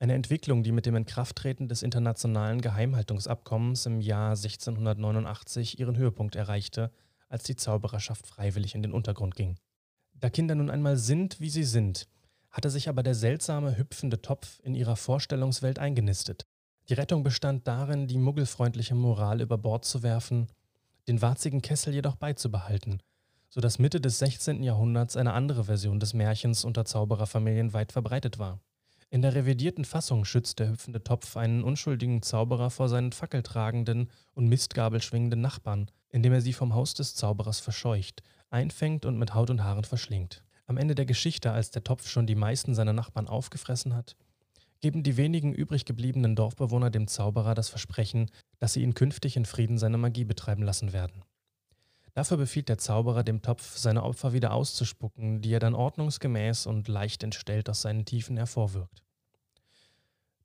Eine 0.01 0.13
Entwicklung, 0.13 0.63
die 0.63 0.71
mit 0.71 0.85
dem 0.85 0.97
Inkrafttreten 0.97 1.67
des 1.67 1.83
internationalen 1.83 2.61
Geheimhaltungsabkommens 2.61 3.87
im 3.87 4.03
Jahr 4.03 4.33
1689 4.33 5.81
ihren 5.81 5.97
Höhepunkt 5.97 6.37
erreichte, 6.37 6.93
als 7.31 7.45
die 7.45 7.57
Zaubererschaft 7.57 8.27
freiwillig 8.27 8.75
in 8.75 8.83
den 8.83 8.93
Untergrund 8.93 9.35
ging. 9.35 9.57
Da 10.13 10.29
Kinder 10.29 10.57
nun 10.57 10.69
einmal 10.69 10.99
sind, 10.99 11.41
wie 11.41 11.49
sie 11.49 11.65
sind, 11.65 12.07
hatte 12.51 12.69
sich 12.69 12.91
aber 12.91 13.03
der 13.03 13.15
seltsame, 13.15 13.79
hüpfende 13.79 14.21
Topf 14.21 14.61
in 14.63 14.75
ihrer 14.75 14.97
Vorstellungswelt 14.97 15.79
eingenistet. 15.79 16.45
Die 16.91 16.95
Rettung 16.95 17.23
bestand 17.23 17.67
darin, 17.67 18.07
die 18.09 18.19
muggelfreundliche 18.19 18.95
Moral 18.95 19.41
über 19.41 19.57
Bord 19.57 19.87
zu 19.87 20.03
werfen, 20.03 20.49
den 21.09 21.23
warzigen 21.23 21.63
Kessel 21.63 21.95
jedoch 21.95 22.17
beizubehalten, 22.17 23.01
so 23.49 23.61
dass 23.61 23.79
Mitte 23.79 24.01
des 24.01 24.19
16. 24.19 24.63
Jahrhunderts 24.63 25.17
eine 25.17 25.33
andere 25.33 25.65
Version 25.65 26.01
des 26.01 26.15
Märchens 26.15 26.65
unter 26.65 26.85
Zaubererfamilien 26.85 27.73
weit 27.73 27.93
verbreitet 27.93 28.39
war. 28.39 28.61
In 29.09 29.23
der 29.23 29.35
revidierten 29.35 29.85
Fassung 29.85 30.25
schützt 30.25 30.59
der 30.59 30.69
hüpfende 30.69 31.03
Topf 31.03 31.37
einen 31.37 31.63
unschuldigen 31.63 32.23
Zauberer 32.23 32.71
vor 32.71 32.89
seinen 32.89 33.13
fackeltragenden 33.13 34.11
und 34.35 34.49
Mistgabel 34.49 35.01
schwingenden 35.01 35.41
Nachbarn, 35.41 35.91
indem 36.11 36.33
er 36.33 36.41
sie 36.41 36.53
vom 36.53 36.75
Haus 36.75 36.95
des 36.95 37.15
Zauberers 37.15 37.61
verscheucht, 37.61 38.23
einfängt 38.51 39.07
und 39.07 39.19
mit 39.19 39.33
Haut 39.33 39.51
und 39.51 39.63
Haaren 39.63 39.85
verschlingt. 39.85 40.43
Am 40.67 40.77
Ende 40.77 40.97
der 40.97 41.07
Geschichte, 41.07 41.53
als 41.53 41.71
der 41.71 41.85
Topf 41.85 42.09
schon 42.09 42.27
die 42.27 42.35
meisten 42.35 42.75
seiner 42.75 42.93
Nachbarn 42.93 43.29
aufgefressen 43.29 43.95
hat, 43.95 44.17
geben 44.81 45.03
die 45.03 45.17
wenigen 45.17 45.53
übrig 45.53 45.85
gebliebenen 45.85 46.37
Dorfbewohner 46.37 46.91
dem 46.91 47.07
Zauberer 47.09 47.55
das 47.55 47.69
Versprechen, 47.69 48.31
dass 48.59 48.73
sie 48.73 48.83
ihn 48.83 48.95
künftig 48.95 49.37
in 49.37 49.45
Frieden 49.45 49.79
seine 49.79 49.99
Magie 49.99 50.25
betreiben 50.25 50.63
lassen 50.63 50.93
werden. 50.93 51.23
Dafür 52.15 52.39
befiehlt 52.39 52.71
der 52.71 52.79
Zauberer 52.79 53.25
dem 53.25 53.43
Topf, 53.43 53.77
seine 53.77 54.03
Opfer 54.03 54.33
wieder 54.33 54.53
auszuspucken, 54.53 55.43
die 55.43 55.53
er 55.53 55.61
dann 55.61 55.75
ordnungsgemäß 55.75 56.67
und 56.67 56.89
leicht 56.89 57.23
entstellt 57.23 57.69
aus 57.69 57.83
seinen 57.83 58.07
Tiefen 58.07 58.39
hervorwirkt. 58.39 59.03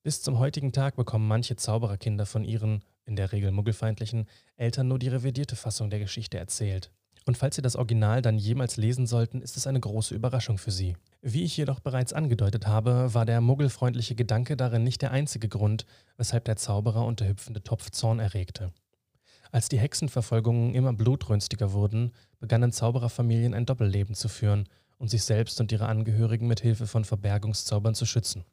Bis 0.04 0.22
zum 0.22 0.40
heutigen 0.40 0.74
Tag 0.74 0.96
bekommen 0.96 1.28
manche 1.28 1.56
Zaubererkinder 1.56 2.26
von 2.26 2.44
ihren, 2.44 2.84
in 3.06 3.16
der 3.16 3.32
Regel 3.32 3.52
muggelfeindlichen, 3.52 4.28
Eltern 4.58 4.88
nur 4.88 5.00
die 5.00 5.08
revidierte 5.08 5.56
Fassung 5.56 5.90
der 5.90 6.00
Geschichte 6.00 6.38
erzählt. 6.38 6.92
Und 7.26 7.38
falls 7.38 7.56
Sie 7.56 7.62
das 7.62 7.76
Original 7.76 8.22
dann 8.22 8.38
jemals 8.38 8.78
lesen 8.78 9.06
sollten, 9.06 9.42
ist 9.42 9.56
es 9.56 9.68
eine 9.68 9.80
große 9.80 10.16
Überraschung 10.16 10.58
für 10.58 10.72
Sie. 10.72 10.98
Wie 11.22 11.44
ich 11.44 11.56
jedoch 11.56 11.80
bereits 11.80 12.14
angedeutet 12.14 12.66
habe, 12.66 13.14
war 13.14 13.26
der 13.26 13.42
muggelfreundliche 13.42 14.16
Gedanke 14.16 14.58
darin 14.58 14.84
nicht 14.84 15.02
der 15.04 15.12
einzige 15.12 15.48
Grund, 15.48 15.86
weshalb 16.18 16.46
der 16.46 16.56
Zauberer 16.56 17.06
und 17.06 17.20
der 17.20 17.30
hüpfende 17.30 17.64
Topf 17.64 17.92
Zorn 17.92 18.20
erregte. 18.20 18.74
Als 19.52 19.70
die 19.70 19.78
Hexenverfolgungen 19.78 20.74
immer 20.74 20.94
blutrünstiger 20.94 21.74
wurden, 21.74 22.12
begannen 22.40 22.72
Zaubererfamilien 22.72 23.54
ein 23.54 23.66
Doppelleben 23.66 24.16
zu 24.16 24.30
führen 24.30 24.68
und 24.98 25.10
sich 25.10 25.24
selbst 25.24 25.60
und 25.60 25.72
ihre 25.72 25.88
Angehörigen 25.88 26.48
mit 26.48 26.62
Hilfe 26.62 26.88
von 26.88 27.06
Verbergungszaubern 27.06 27.94
zu 27.94 28.06
schützen. 28.06 28.46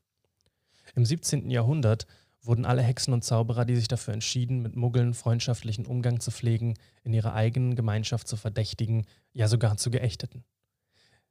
Im 0.95 1.05
17. 1.05 1.51
Jahrhundert 1.51 2.07
wurden 2.43 2.65
alle 2.65 2.83
Hexen 2.83 3.13
und 3.13 3.25
Zauberer, 3.25 3.65
die 3.65 3.77
sich 3.77 3.89
dafür 3.89 4.15
entschieden, 4.15 4.63
mit 4.63 4.77
Muggeln 4.77 5.15
freundschaftlichen 5.15 5.87
Umgang 5.87 6.21
zu 6.21 6.31
pflegen, 6.31 6.75
in 7.03 7.13
ihrer 7.13 7.35
eigenen 7.35 7.75
Gemeinschaft 7.75 8.29
zu 8.29 8.37
verdächtigen, 8.37 9.07
ja 9.33 9.49
sogar 9.49 9.77
zu 9.77 9.91
Geächteten. 9.91 10.45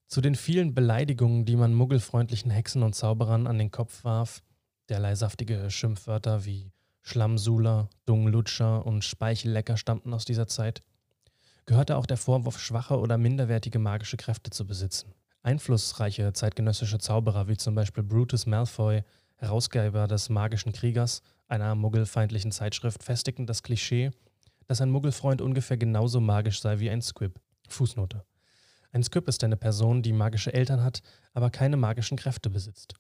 Zu 0.08 0.22
den 0.22 0.36
vielen 0.36 0.74
Beleidigungen, 0.74 1.46
die 1.46 1.56
man 1.56 1.74
muggelfreundlichen 1.74 2.52
Hexen 2.52 2.84
und 2.84 2.94
Zauberern 2.94 3.48
an 3.48 3.58
den 3.58 3.72
Kopf 3.72 4.04
warf, 4.04 4.42
derlei 4.90 5.16
saftige 5.16 5.70
Schimpfwörter 5.70 6.46
wie 6.46 6.72
Schlammsuler, 7.02 7.90
Dunglutscher 8.06 8.86
und 8.86 9.04
Speichellecker 9.04 9.78
stammten 9.78 10.14
aus 10.14 10.26
dieser 10.26 10.48
Zeit, 10.48 10.82
gehörte 11.66 11.98
auch 11.98 12.06
der 12.06 12.18
Vorwurf, 12.18 12.60
schwache 12.60 12.98
oder 12.98 13.18
minderwertige 13.18 13.80
magische 13.80 14.18
Kräfte 14.18 14.50
zu 14.50 14.66
besitzen. 14.66 15.14
Einflussreiche 15.44 16.34
zeitgenössische 16.34 17.00
Zauberer 17.00 17.48
wie 17.48 17.58
zum 17.58 17.76
Beispiel 17.76 18.04
Brutus 18.04 18.46
Malfoy 18.46 19.04
Herausgeber 19.38 20.08
des 20.08 20.30
Magischen 20.30 20.74
Kriegers, 20.74 21.22
einer 21.48 21.76
muggelfeindlichen 21.76 22.52
Zeitschrift, 22.52 23.04
festigten 23.04 23.46
das 23.46 23.64
Klischee, 23.64 24.12
dass 24.68 24.82
ein 24.82 24.90
Muggelfreund 24.90 25.42
ungefähr 25.42 25.78
genauso 25.78 26.20
magisch 26.20 26.60
sei 26.60 26.80
wie 26.80 26.90
ein 26.90 27.02
Squib. 27.02 27.40
Fußnote. 27.70 28.26
Ein 28.92 29.04
Squib 29.04 29.28
ist 29.28 29.44
eine 29.44 29.58
Person, 29.58 30.02
die 30.02 30.14
magische 30.14 30.54
Eltern 30.54 30.84
hat, 30.84 31.02
aber 31.34 31.50
keine 31.50 31.78
magischen 31.78 32.18
Kräfte 32.18 32.50
besitzt. 32.50 32.96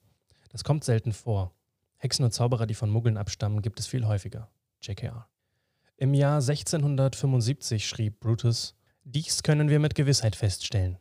Das 0.49 0.63
kommt 0.63 0.83
selten 0.83 1.11
vor. 1.11 1.53
Hexen 1.97 2.23
und 2.23 2.31
Zauberer, 2.31 2.67
die 2.67 2.75
von 2.75 2.89
Muggeln 2.89 3.17
abstammen, 3.17 3.61
gibt 3.61 3.79
es 3.79 3.87
viel 3.87 4.05
häufiger. 4.05 4.49
JKR. 4.81 5.27
Im 5.97 6.13
Jahr 6.13 6.35
1675 6.35 7.87
schrieb 7.87 8.19
Brutus: 8.19 8.75
Dies 9.03 9.41
können 9.41 9.69
wir 9.69 9.79
mit 9.79 9.95
Gewissheit 9.95 10.35
feststellen. 10.35 10.99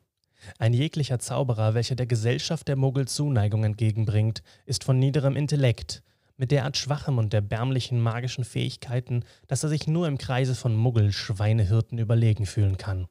Ein 0.59 0.75
jeglicher 0.75 1.19
Zauberer, 1.19 1.75
welcher 1.75 1.95
der 1.97 2.07
Gesellschaft 2.07 2.69
der 2.69 2.77
Muggel 2.77 3.09
Zuneigung 3.09 3.65
entgegenbringt, 3.65 4.43
ist 4.65 4.85
von 4.85 4.99
niederem 4.99 5.37
Intellekt, 5.37 6.03
mit 6.37 6.51
derart 6.51 6.77
schwachem 6.77 7.19
und 7.19 7.33
erbärmlichen 7.33 8.01
magischen 8.01 8.45
Fähigkeiten, 8.45 9.25
dass 9.47 9.63
er 9.63 9.69
sich 9.69 9.87
nur 9.87 10.07
im 10.07 10.19
Kreise 10.19 10.55
von 10.55 10.77
Muggel-Schweinehirten 10.77 11.99
überlegen 11.99 12.47
fühlen 12.47 12.77
kann. 12.77 13.07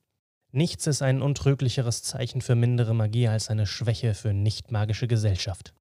Nichts 0.51 0.87
ist 0.87 1.01
ein 1.01 1.21
untrüglicheres 1.21 2.03
Zeichen 2.03 2.41
für 2.41 2.55
mindere 2.55 2.93
Magie 2.93 3.27
als 3.27 3.49
eine 3.49 3.65
Schwäche 3.65 4.13
für 4.13 4.33
nicht-magische 4.33 5.07
Gesellschaft. 5.07 5.73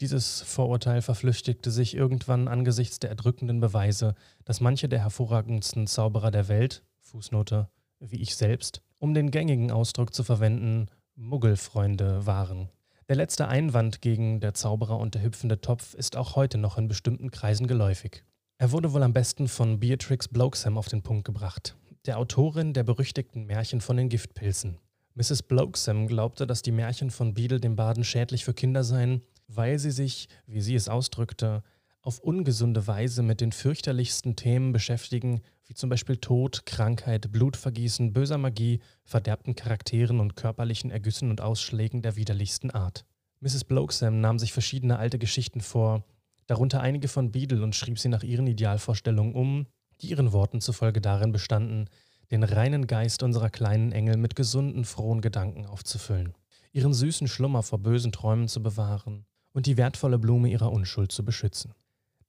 Dieses 0.00 0.42
Vorurteil 0.42 1.00
verflüchtigte 1.00 1.70
sich 1.70 1.94
irgendwann 1.94 2.48
angesichts 2.48 2.98
der 2.98 3.10
erdrückenden 3.10 3.60
Beweise, 3.60 4.14
dass 4.44 4.60
manche 4.60 4.88
der 4.88 4.98
hervorragendsten 4.98 5.86
Zauberer 5.86 6.30
der 6.30 6.48
Welt, 6.48 6.82
Fußnote, 7.00 7.68
wie 8.00 8.20
ich 8.20 8.36
selbst, 8.36 8.82
um 8.98 9.14
den 9.14 9.30
gängigen 9.30 9.70
Ausdruck 9.70 10.14
zu 10.14 10.24
verwenden, 10.24 10.88
Muggelfreunde 11.14 12.26
waren. 12.26 12.68
Der 13.08 13.16
letzte 13.16 13.48
Einwand 13.48 14.00
gegen 14.00 14.40
der 14.40 14.54
Zauberer 14.54 14.98
und 14.98 15.14
der 15.14 15.22
hüpfende 15.22 15.60
Topf 15.60 15.94
ist 15.94 16.16
auch 16.16 16.36
heute 16.36 16.56
noch 16.58 16.78
in 16.78 16.88
bestimmten 16.88 17.30
Kreisen 17.30 17.66
geläufig. 17.66 18.24
Er 18.56 18.72
wurde 18.72 18.92
wohl 18.92 19.02
am 19.02 19.12
besten 19.12 19.46
von 19.46 19.78
Beatrix 19.80 20.28
Blokesam 20.28 20.78
auf 20.78 20.88
den 20.88 21.02
Punkt 21.02 21.24
gebracht, 21.24 21.76
der 22.06 22.18
Autorin 22.18 22.72
der 22.72 22.84
berüchtigten 22.84 23.44
Märchen 23.44 23.80
von 23.80 23.96
den 23.96 24.08
Giftpilzen. 24.08 24.78
Mrs. 25.14 25.42
Blokesam 25.42 26.06
glaubte, 26.06 26.46
dass 26.46 26.62
die 26.62 26.72
Märchen 26.72 27.10
von 27.10 27.34
Beadle 27.34 27.60
dem 27.60 27.76
Baden 27.76 28.04
schädlich 28.04 28.44
für 28.44 28.54
Kinder 28.54 28.84
seien, 28.84 29.22
weil 29.48 29.78
sie 29.78 29.90
sich, 29.90 30.28
wie 30.46 30.60
sie 30.60 30.74
es 30.74 30.88
ausdrückte, 30.88 31.62
auf 32.00 32.18
ungesunde 32.18 32.86
Weise 32.86 33.22
mit 33.22 33.40
den 33.40 33.52
fürchterlichsten 33.52 34.36
Themen 34.36 34.72
beschäftigen, 34.72 35.40
wie 35.74 35.76
zum 35.76 35.90
Beispiel 35.90 36.18
Tod, 36.18 36.66
Krankheit, 36.66 37.32
Blutvergießen, 37.32 38.12
böser 38.12 38.38
Magie, 38.38 38.78
verderbten 39.02 39.56
Charakteren 39.56 40.20
und 40.20 40.36
körperlichen 40.36 40.92
Ergüssen 40.92 41.30
und 41.30 41.40
Ausschlägen 41.40 42.00
der 42.00 42.14
widerlichsten 42.14 42.70
Art. 42.70 43.04
Mrs. 43.40 43.64
Blokesam 43.64 44.20
nahm 44.20 44.38
sich 44.38 44.52
verschiedene 44.52 45.00
alte 45.00 45.18
Geschichten 45.18 45.60
vor, 45.60 46.04
darunter 46.46 46.80
einige 46.80 47.08
von 47.08 47.32
Beadle 47.32 47.64
und 47.64 47.74
schrieb 47.74 47.98
sie 47.98 48.08
nach 48.08 48.22
ihren 48.22 48.46
Idealvorstellungen 48.46 49.34
um, 49.34 49.66
die 50.00 50.10
ihren 50.10 50.32
Worten 50.32 50.60
zufolge 50.60 51.00
darin 51.00 51.32
bestanden, 51.32 51.90
den 52.30 52.44
reinen 52.44 52.86
Geist 52.86 53.24
unserer 53.24 53.50
kleinen 53.50 53.90
Engel 53.90 54.16
mit 54.16 54.36
gesunden, 54.36 54.84
frohen 54.84 55.22
Gedanken 55.22 55.66
aufzufüllen, 55.66 56.34
ihren 56.70 56.94
süßen 56.94 57.26
Schlummer 57.26 57.64
vor 57.64 57.80
bösen 57.80 58.12
Träumen 58.12 58.46
zu 58.46 58.62
bewahren 58.62 59.26
und 59.52 59.66
die 59.66 59.76
wertvolle 59.76 60.20
Blume 60.20 60.50
ihrer 60.50 60.70
Unschuld 60.70 61.10
zu 61.10 61.24
beschützen. 61.24 61.74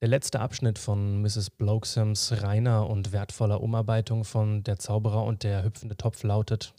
Der 0.05 0.11
letzte 0.11 0.39
Abschnitt 0.39 0.77
von 0.77 1.23
Mrs. 1.23 1.49
Blokesams 1.49 2.43
reiner 2.43 2.87
und 2.87 3.11
wertvoller 3.11 3.59
Umarbeitung 3.59 4.23
von 4.23 4.61
Der 4.61 4.77
Zauberer 4.77 5.23
und 5.23 5.41
der 5.41 5.63
hüpfende 5.63 5.97
Topf 5.97 6.21
lautet: 6.21 6.75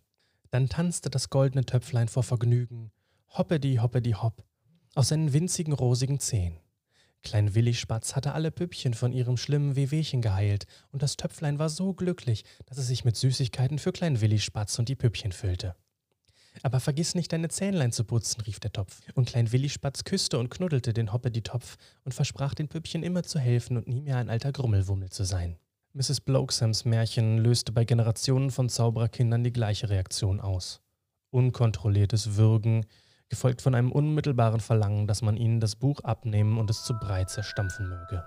Dann 0.52 0.68
tanzte 0.68 1.10
das 1.10 1.28
goldene 1.28 1.66
Töpflein 1.66 2.06
vor 2.06 2.22
Vergnügen, 2.22 2.92
hoppedi, 3.36 3.80
hoppedi, 3.82 4.12
hopp, 4.12 4.44
aus 4.94 5.08
seinen 5.08 5.32
winzigen 5.32 5.72
rosigen 5.72 6.20
Zehen. 6.20 6.60
Klein 7.24 7.56
Willi 7.56 7.74
Spatz 7.74 8.14
hatte 8.14 8.32
alle 8.32 8.52
Püppchen 8.52 8.94
von 8.94 9.12
ihrem 9.12 9.36
schlimmen 9.36 9.74
Wehwehchen 9.74 10.22
geheilt, 10.22 10.68
und 10.92 11.02
das 11.02 11.16
Töpflein 11.16 11.58
war 11.58 11.68
so 11.68 11.94
glücklich, 11.94 12.44
dass 12.66 12.78
es 12.78 12.86
sich 12.86 13.04
mit 13.04 13.16
Süßigkeiten 13.16 13.80
für 13.80 13.90
Klein 13.90 14.20
Willi 14.20 14.38
Spatz 14.38 14.78
und 14.78 14.88
die 14.88 14.94
Püppchen 14.94 15.32
füllte. 15.32 15.74
Aber 16.62 16.80
vergiss 16.80 17.14
nicht, 17.14 17.32
deine 17.32 17.48
Zähnlein 17.48 17.92
zu 17.92 18.04
putzen, 18.04 18.40
rief 18.42 18.60
der 18.60 18.72
Topf. 18.72 19.00
Und 19.14 19.28
Klein 19.28 19.52
Willi 19.52 19.68
Spatz 19.68 20.04
küsste 20.04 20.38
und 20.38 20.50
knuddelte 20.50 20.92
den 20.92 21.12
Hoppedi-Topf 21.12 21.76
und 22.04 22.12
versprach 22.12 22.54
den 22.54 22.68
Püppchen 22.68 23.02
immer 23.02 23.22
zu 23.22 23.38
helfen 23.38 23.76
und 23.76 23.88
nie 23.88 24.00
mehr 24.00 24.16
ein 24.16 24.30
alter 24.30 24.52
Grummelwummel 24.52 25.10
zu 25.10 25.24
sein. 25.24 25.56
Mrs. 25.92 26.20
Blokesams 26.20 26.84
Märchen 26.84 27.38
löste 27.38 27.72
bei 27.72 27.84
Generationen 27.84 28.50
von 28.50 28.68
Zaubererkindern 28.68 29.44
die 29.44 29.52
gleiche 29.52 29.88
Reaktion 29.88 30.40
aus. 30.40 30.82
Unkontrolliertes 31.30 32.36
Würgen, 32.36 32.84
gefolgt 33.28 33.62
von 33.62 33.74
einem 33.74 33.92
unmittelbaren 33.92 34.60
Verlangen, 34.60 35.06
dass 35.06 35.22
man 35.22 35.36
ihnen 35.36 35.60
das 35.60 35.76
Buch 35.76 36.00
abnehmen 36.00 36.58
und 36.58 36.70
es 36.70 36.84
zu 36.84 36.94
Brei 36.94 37.24
zerstampfen 37.24 37.88
möge. 37.88 38.24